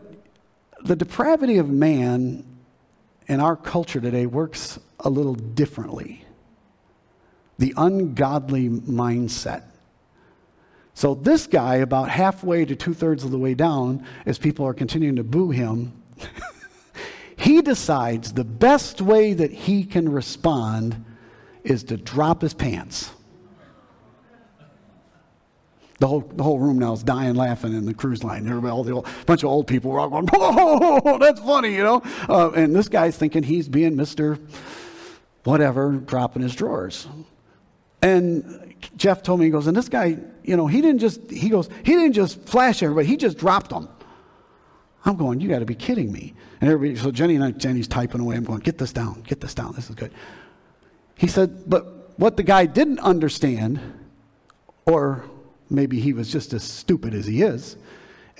the 0.83 0.95
depravity 0.95 1.57
of 1.57 1.69
man 1.69 2.45
in 3.27 3.39
our 3.39 3.55
culture 3.55 3.99
today 3.99 4.25
works 4.25 4.79
a 5.01 5.09
little 5.09 5.35
differently. 5.35 6.25
The 7.57 7.73
ungodly 7.77 8.69
mindset. 8.69 9.63
So, 10.93 11.15
this 11.15 11.47
guy, 11.47 11.75
about 11.75 12.09
halfway 12.09 12.65
to 12.65 12.75
two 12.75 12.93
thirds 12.93 13.23
of 13.23 13.31
the 13.31 13.37
way 13.37 13.53
down, 13.53 14.05
as 14.25 14.37
people 14.37 14.65
are 14.65 14.73
continuing 14.73 15.15
to 15.15 15.23
boo 15.23 15.49
him, 15.49 15.93
he 17.37 17.61
decides 17.61 18.33
the 18.33 18.43
best 18.43 19.01
way 19.01 19.33
that 19.33 19.51
he 19.51 19.83
can 19.83 20.11
respond 20.11 21.03
is 21.63 21.83
to 21.85 21.97
drop 21.97 22.41
his 22.41 22.53
pants. 22.53 23.11
The 25.99 26.07
whole, 26.07 26.21
the 26.21 26.41
whole 26.41 26.57
room 26.57 26.79
now 26.79 26.93
is 26.93 27.03
dying 27.03 27.35
laughing 27.35 27.73
in 27.73 27.85
the 27.85 27.93
cruise 27.93 28.23
line. 28.23 28.47
Everybody, 28.47 28.71
all 28.71 28.83
the 28.83 28.91
old, 28.93 29.07
bunch 29.27 29.43
of 29.43 29.49
old 29.49 29.67
people 29.67 29.91
were 29.91 29.99
all 29.99 30.09
going, 30.09 30.27
oh, 30.33 31.19
that's 31.19 31.39
funny, 31.39 31.75
you 31.75 31.83
know? 31.83 32.01
Uh, 32.27 32.49
and 32.51 32.75
this 32.75 32.89
guy's 32.89 33.15
thinking 33.17 33.43
he's 33.43 33.69
being 33.69 33.95
Mr. 33.95 34.39
Whatever, 35.43 35.91
dropping 35.93 36.43
his 36.43 36.55
drawers. 36.55 37.07
And 38.01 38.75
Jeff 38.95 39.23
told 39.23 39.39
me, 39.39 39.45
he 39.45 39.51
goes, 39.51 39.67
and 39.67 39.75
this 39.75 39.89
guy, 39.89 40.17
you 40.43 40.57
know, 40.57 40.67
he 40.67 40.81
didn't 40.81 40.99
just, 40.99 41.29
he 41.29 41.49
goes, 41.49 41.69
he 41.83 41.93
didn't 41.93 42.13
just 42.13 42.41
flash 42.47 42.81
everybody, 42.81 43.07
he 43.07 43.17
just 43.17 43.37
dropped 43.37 43.69
them. 43.69 43.87
I'm 45.05 45.15
going, 45.15 45.39
you 45.39 45.49
got 45.49 45.59
to 45.59 45.65
be 45.65 45.75
kidding 45.75 46.11
me. 46.11 46.33
And 46.59 46.69
everybody, 46.69 46.99
so 46.99 47.11
Jenny 47.11 47.35
and 47.35 47.43
I, 47.43 47.51
Jenny's 47.51 47.87
typing 47.87 48.21
away. 48.21 48.35
I'm 48.35 48.43
going, 48.43 48.59
get 48.59 48.77
this 48.77 48.93
down, 48.93 49.23
get 49.23 49.41
this 49.41 49.55
down. 49.55 49.73
This 49.73 49.89
is 49.89 49.95
good. 49.95 50.11
He 51.17 51.27
said, 51.27 51.69
but 51.69 52.19
what 52.19 52.37
the 52.37 52.43
guy 52.43 52.67
didn't 52.67 52.99
understand, 52.99 53.79
or 54.85 55.23
maybe 55.69 55.99
he 55.99 56.13
was 56.13 56.31
just 56.31 56.53
as 56.53 56.63
stupid 56.63 57.15
as 57.15 57.25
he 57.25 57.41
is, 57.41 57.77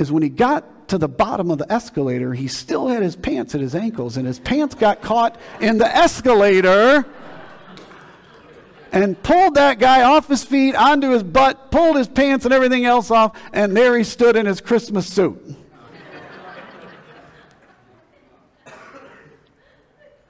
is 0.01 0.11
when 0.11 0.23
he 0.23 0.29
got 0.29 0.89
to 0.89 0.97
the 0.97 1.07
bottom 1.07 1.51
of 1.51 1.59
the 1.59 1.71
escalator, 1.71 2.33
he 2.33 2.47
still 2.47 2.87
had 2.87 3.03
his 3.03 3.15
pants 3.15 3.53
at 3.55 3.61
his 3.61 3.75
ankles, 3.75 4.17
and 4.17 4.25
his 4.25 4.39
pants 4.39 4.75
got 4.75 5.01
caught 5.01 5.39
in 5.61 5.77
the 5.77 5.85
escalator 5.85 7.05
and 8.91 9.21
pulled 9.23 9.53
that 9.55 9.79
guy 9.79 10.03
off 10.03 10.27
his 10.27 10.43
feet 10.43 10.75
onto 10.75 11.11
his 11.11 11.23
butt, 11.23 11.71
pulled 11.71 11.95
his 11.95 12.07
pants 12.07 12.45
and 12.45 12.53
everything 12.53 12.83
else 12.83 13.11
off, 13.11 13.39
and 13.53 13.77
there 13.77 13.95
he 13.95 14.03
stood 14.03 14.35
in 14.35 14.47
his 14.47 14.59
Christmas 14.59 15.07
suit. 15.07 15.39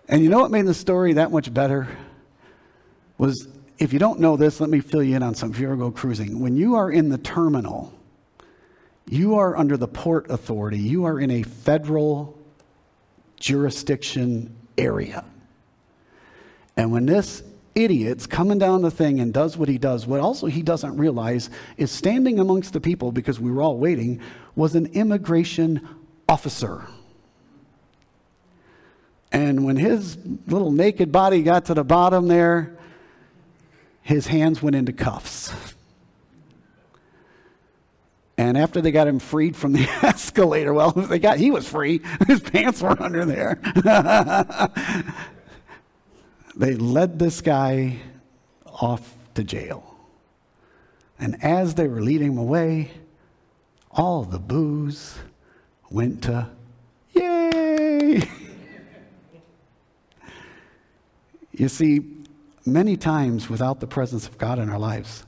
and 0.09 0.21
you 0.21 0.29
know 0.29 0.39
what 0.39 0.51
made 0.51 0.65
the 0.65 0.73
story 0.73 1.13
that 1.13 1.31
much 1.31 1.51
better? 1.53 1.87
Was 3.17 3.47
if 3.79 3.93
you 3.93 3.99
don't 3.99 4.19
know 4.19 4.35
this, 4.35 4.59
let 4.59 4.69
me 4.69 4.81
fill 4.81 5.01
you 5.01 5.15
in 5.15 5.23
on 5.23 5.33
some. 5.33 5.51
If 5.51 5.59
you 5.59 5.67
ever 5.67 5.77
go 5.77 5.91
cruising, 5.91 6.41
when 6.41 6.57
you 6.57 6.75
are 6.75 6.91
in 6.91 7.07
the 7.09 7.17
terminal, 7.17 7.93
you 9.07 9.35
are 9.35 9.57
under 9.57 9.77
the 9.77 9.87
port 9.87 10.29
authority, 10.29 10.79
you 10.79 11.05
are 11.05 11.19
in 11.19 11.31
a 11.31 11.43
federal 11.43 12.37
jurisdiction 13.37 14.55
area. 14.77 15.25
And 16.77 16.91
when 16.91 17.05
this 17.05 17.43
idiot's 17.75 18.27
coming 18.27 18.59
down 18.59 18.81
the 18.81 18.91
thing 18.91 19.19
and 19.19 19.33
does 19.33 19.57
what 19.57 19.69
he 19.69 19.77
does, 19.77 20.05
what 20.05 20.19
also 20.19 20.47
he 20.47 20.61
doesn't 20.61 20.97
realize 20.97 21.49
is 21.77 21.91
standing 21.91 22.39
amongst 22.39 22.73
the 22.73 22.81
people, 22.81 23.11
because 23.11 23.39
we 23.39 23.51
were 23.51 23.61
all 23.61 23.77
waiting, 23.77 24.21
was 24.55 24.75
an 24.75 24.87
immigration 24.87 25.87
officer. 26.27 26.85
And 29.31 29.65
when 29.65 29.77
his 29.77 30.17
little 30.47 30.71
naked 30.71 31.11
body 31.11 31.41
got 31.41 31.65
to 31.65 31.73
the 31.73 31.83
bottom 31.83 32.27
there, 32.27 32.77
his 34.01 34.27
hands 34.27 34.61
went 34.61 34.75
into 34.75 34.91
cuffs. 34.91 35.53
And 38.37 38.57
after 38.57 38.81
they 38.81 38.91
got 38.91 39.07
him 39.07 39.19
freed 39.19 39.55
from 39.55 39.73
the 39.73 39.83
escalator, 40.03 40.73
well, 40.73 40.91
they 40.91 41.19
got 41.19 41.37
he 41.37 41.51
was 41.51 41.67
free. 41.67 42.01
His 42.27 42.39
pants 42.39 42.81
were 42.81 43.01
under 43.01 43.25
there. 43.25 43.59
they 46.55 46.75
led 46.75 47.19
this 47.19 47.41
guy 47.41 47.97
off 48.65 49.13
to 49.35 49.43
jail. 49.43 49.95
And 51.19 51.43
as 51.43 51.75
they 51.75 51.87
were 51.87 52.01
leading 52.01 52.31
him 52.31 52.37
away, 52.39 52.91
all 53.91 54.23
the 54.23 54.39
boos 54.39 55.15
went 55.89 56.23
to 56.23 56.49
yay. 57.13 58.27
you 61.51 61.69
see, 61.69 62.01
many 62.65 62.97
times 62.97 63.49
without 63.49 63.79
the 63.79 63.87
presence 63.87 64.27
of 64.27 64.37
God 64.37 64.57
in 64.57 64.69
our 64.69 64.79
lives, 64.79 65.25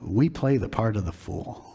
we 0.00 0.28
play 0.28 0.58
the 0.58 0.68
part 0.68 0.96
of 0.96 1.06
the 1.06 1.12
fool. 1.12 1.67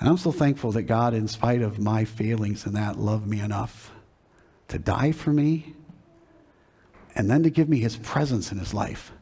And 0.00 0.08
I'm 0.08 0.16
so 0.16 0.32
thankful 0.32 0.72
that 0.72 0.82
God, 0.84 1.12
in 1.12 1.28
spite 1.28 1.60
of 1.60 1.78
my 1.78 2.04
failings 2.04 2.64
and 2.64 2.74
that, 2.74 2.98
loved 2.98 3.26
me 3.26 3.40
enough 3.40 3.92
to 4.68 4.78
die 4.78 5.12
for 5.12 5.30
me 5.30 5.74
and 7.14 7.30
then 7.30 7.42
to 7.42 7.50
give 7.50 7.68
me 7.68 7.80
his 7.80 7.96
presence 7.96 8.50
in 8.50 8.58
his 8.58 8.72
life. 8.72 9.12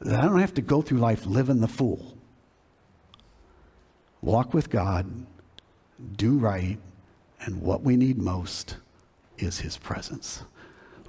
That 0.00 0.20
I 0.20 0.26
don't 0.26 0.40
have 0.40 0.54
to 0.54 0.62
go 0.62 0.82
through 0.82 0.98
life 0.98 1.26
living 1.26 1.60
the 1.60 1.68
fool. 1.68 2.16
Walk 4.22 4.54
with 4.54 4.70
God, 4.70 5.26
do 6.16 6.38
right, 6.38 6.78
and 7.40 7.60
what 7.60 7.82
we 7.82 7.96
need 7.96 8.18
most 8.18 8.76
is 9.36 9.60
his 9.60 9.76
presence. 9.76 10.44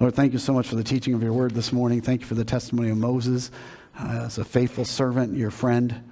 Lord, 0.00 0.14
thank 0.14 0.32
you 0.32 0.38
so 0.38 0.52
much 0.52 0.68
for 0.68 0.76
the 0.76 0.84
teaching 0.84 1.14
of 1.14 1.22
your 1.22 1.32
word 1.32 1.52
this 1.52 1.72
morning. 1.72 2.00
Thank 2.00 2.22
you 2.22 2.26
for 2.26 2.34
the 2.34 2.44
testimony 2.44 2.90
of 2.90 2.98
Moses 2.98 3.50
uh, 3.98 4.24
as 4.24 4.38
a 4.38 4.44
faithful 4.44 4.84
servant, 4.84 5.36
your 5.36 5.50
friend. 5.50 6.02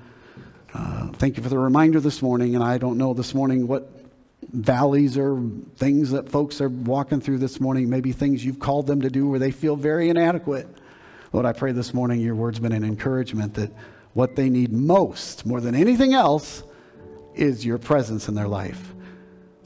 Uh, 0.75 1.07
thank 1.13 1.37
you 1.37 1.43
for 1.43 1.49
the 1.49 1.59
reminder 1.59 2.01
this 2.01 2.21
morning. 2.21 2.57
And 2.57 2.65
I 2.65 2.79
don't 2.79 2.99
know 2.99 3.15
this 3.15 3.33
morning 3.33 3.69
what 3.69 3.89
valleys 4.53 5.17
or 5.17 5.41
things 5.77 6.11
that 6.11 6.29
folks 6.29 6.61
are 6.61 6.69
walking 6.69 7.21
through 7.21 7.39
this 7.39 7.61
morning, 7.61 7.89
maybe 7.89 8.11
things 8.11 8.45
you've 8.45 8.59
called 8.59 8.87
them 8.87 9.01
to 9.01 9.09
do 9.09 9.29
where 9.29 9.39
they 9.39 9.53
feel 9.53 9.77
very 9.77 10.09
inadequate. 10.09 10.67
Lord, 11.33 11.47
I 11.47 11.53
pray 11.53 11.73
this 11.73 11.95
morning 11.95 12.21
your 12.21 12.35
word's 12.35 12.59
been 12.59 12.73
an 12.73 12.85
encouragement 12.85 13.55
that 13.55 13.71
what 14.15 14.37
they 14.37 14.49
need 14.49 14.73
most, 14.73 15.47
more 15.47 15.61
than 15.61 15.75
anything 15.75 16.13
else, 16.13 16.65
is 17.35 17.65
your 17.65 17.79
presence 17.79 18.29
in 18.29 18.35
their 18.35 18.49
life. 18.49 18.95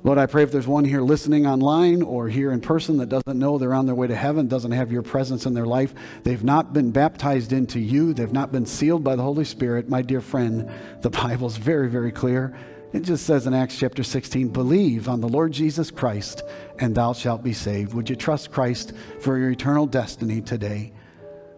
Lord, 0.04 0.16
I 0.16 0.26
pray 0.26 0.44
if 0.44 0.52
there's 0.52 0.66
one 0.66 0.84
here 0.84 1.00
listening 1.00 1.46
online 1.46 2.02
or 2.02 2.28
here 2.28 2.52
in 2.52 2.60
person 2.60 2.98
that 2.98 3.08
doesn't 3.08 3.38
know 3.38 3.58
they're 3.58 3.74
on 3.74 3.86
their 3.86 3.96
way 3.96 4.06
to 4.06 4.14
heaven, 4.14 4.46
doesn't 4.46 4.70
have 4.70 4.92
your 4.92 5.02
presence 5.02 5.44
in 5.44 5.54
their 5.54 5.66
life, 5.66 5.92
they've 6.22 6.44
not 6.44 6.72
been 6.72 6.92
baptized 6.92 7.52
into 7.52 7.80
you, 7.80 8.14
they've 8.14 8.32
not 8.32 8.52
been 8.52 8.64
sealed 8.64 9.02
by 9.02 9.16
the 9.16 9.22
Holy 9.22 9.44
Spirit, 9.44 9.88
my 9.88 10.00
dear 10.00 10.20
friend, 10.20 10.70
the 11.02 11.10
Bible's 11.10 11.56
very, 11.56 11.88
very 11.88 12.12
clear. 12.12 12.56
It 12.92 13.00
just 13.00 13.26
says 13.26 13.46
in 13.46 13.54
Acts 13.54 13.76
chapter 13.76 14.04
16, 14.04 14.48
believe 14.48 15.08
on 15.08 15.20
the 15.20 15.28
Lord 15.28 15.52
Jesus 15.52 15.90
Christ 15.90 16.42
and 16.78 16.94
thou 16.94 17.12
shalt 17.12 17.42
be 17.42 17.52
saved. 17.52 17.92
Would 17.92 18.08
you 18.08 18.16
trust 18.16 18.52
Christ 18.52 18.92
for 19.20 19.36
your 19.36 19.50
eternal 19.50 19.86
destiny 19.86 20.40
today? 20.40 20.92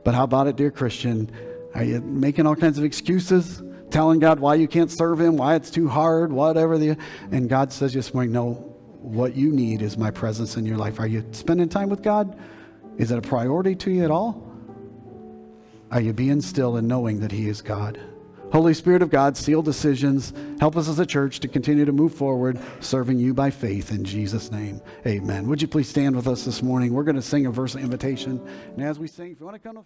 But 0.02 0.14
how 0.14 0.24
about 0.24 0.46
it, 0.46 0.56
dear 0.56 0.70
Christian? 0.70 1.30
Are 1.74 1.84
you 1.84 2.00
making 2.00 2.46
all 2.46 2.56
kinds 2.56 2.78
of 2.78 2.84
excuses? 2.84 3.62
Telling 3.90 4.18
God 4.18 4.40
why 4.40 4.54
you 4.54 4.68
can't 4.68 4.90
serve 4.90 5.20
Him, 5.20 5.36
why 5.36 5.54
it's 5.54 5.70
too 5.70 5.88
hard, 5.88 6.32
whatever 6.32 6.78
the. 6.78 6.96
And 7.30 7.48
God 7.48 7.72
says 7.72 7.92
this 7.92 8.14
morning, 8.14 8.32
no, 8.32 8.52
what 9.00 9.34
you 9.34 9.50
need 9.50 9.82
is 9.82 9.96
my 9.96 10.10
presence 10.10 10.56
in 10.56 10.66
your 10.66 10.76
life. 10.76 11.00
Are 11.00 11.06
you 11.06 11.24
spending 11.32 11.68
time 11.68 11.88
with 11.88 12.02
God? 12.02 12.38
Is 12.98 13.10
it 13.10 13.18
a 13.18 13.22
priority 13.22 13.74
to 13.76 13.90
you 13.90 14.04
at 14.04 14.10
all? 14.10 14.46
Are 15.90 16.00
you 16.00 16.12
being 16.12 16.40
still 16.40 16.76
and 16.76 16.86
knowing 16.86 17.20
that 17.20 17.32
He 17.32 17.48
is 17.48 17.62
God? 17.62 18.00
Holy 18.52 18.74
Spirit 18.74 19.00
of 19.00 19.10
God, 19.10 19.36
seal 19.36 19.62
decisions. 19.62 20.32
Help 20.58 20.76
us 20.76 20.88
as 20.88 20.98
a 20.98 21.06
church 21.06 21.38
to 21.40 21.48
continue 21.48 21.84
to 21.84 21.92
move 21.92 22.12
forward, 22.12 22.58
serving 22.80 23.18
you 23.18 23.32
by 23.32 23.50
faith 23.50 23.92
in 23.92 24.04
Jesus' 24.04 24.50
name. 24.50 24.80
Amen. 25.06 25.46
Would 25.46 25.62
you 25.62 25.68
please 25.68 25.88
stand 25.88 26.16
with 26.16 26.26
us 26.26 26.44
this 26.44 26.62
morning? 26.62 26.92
We're 26.92 27.04
going 27.04 27.16
to 27.16 27.22
sing 27.22 27.46
a 27.46 27.50
verse 27.50 27.74
of 27.74 27.82
invitation. 27.82 28.40
And 28.76 28.82
as 28.82 28.98
we 28.98 29.06
sing, 29.06 29.32
if 29.32 29.40
you 29.40 29.46
want 29.46 29.54
to 29.54 29.60
come 29.60 29.76
to 29.76 29.84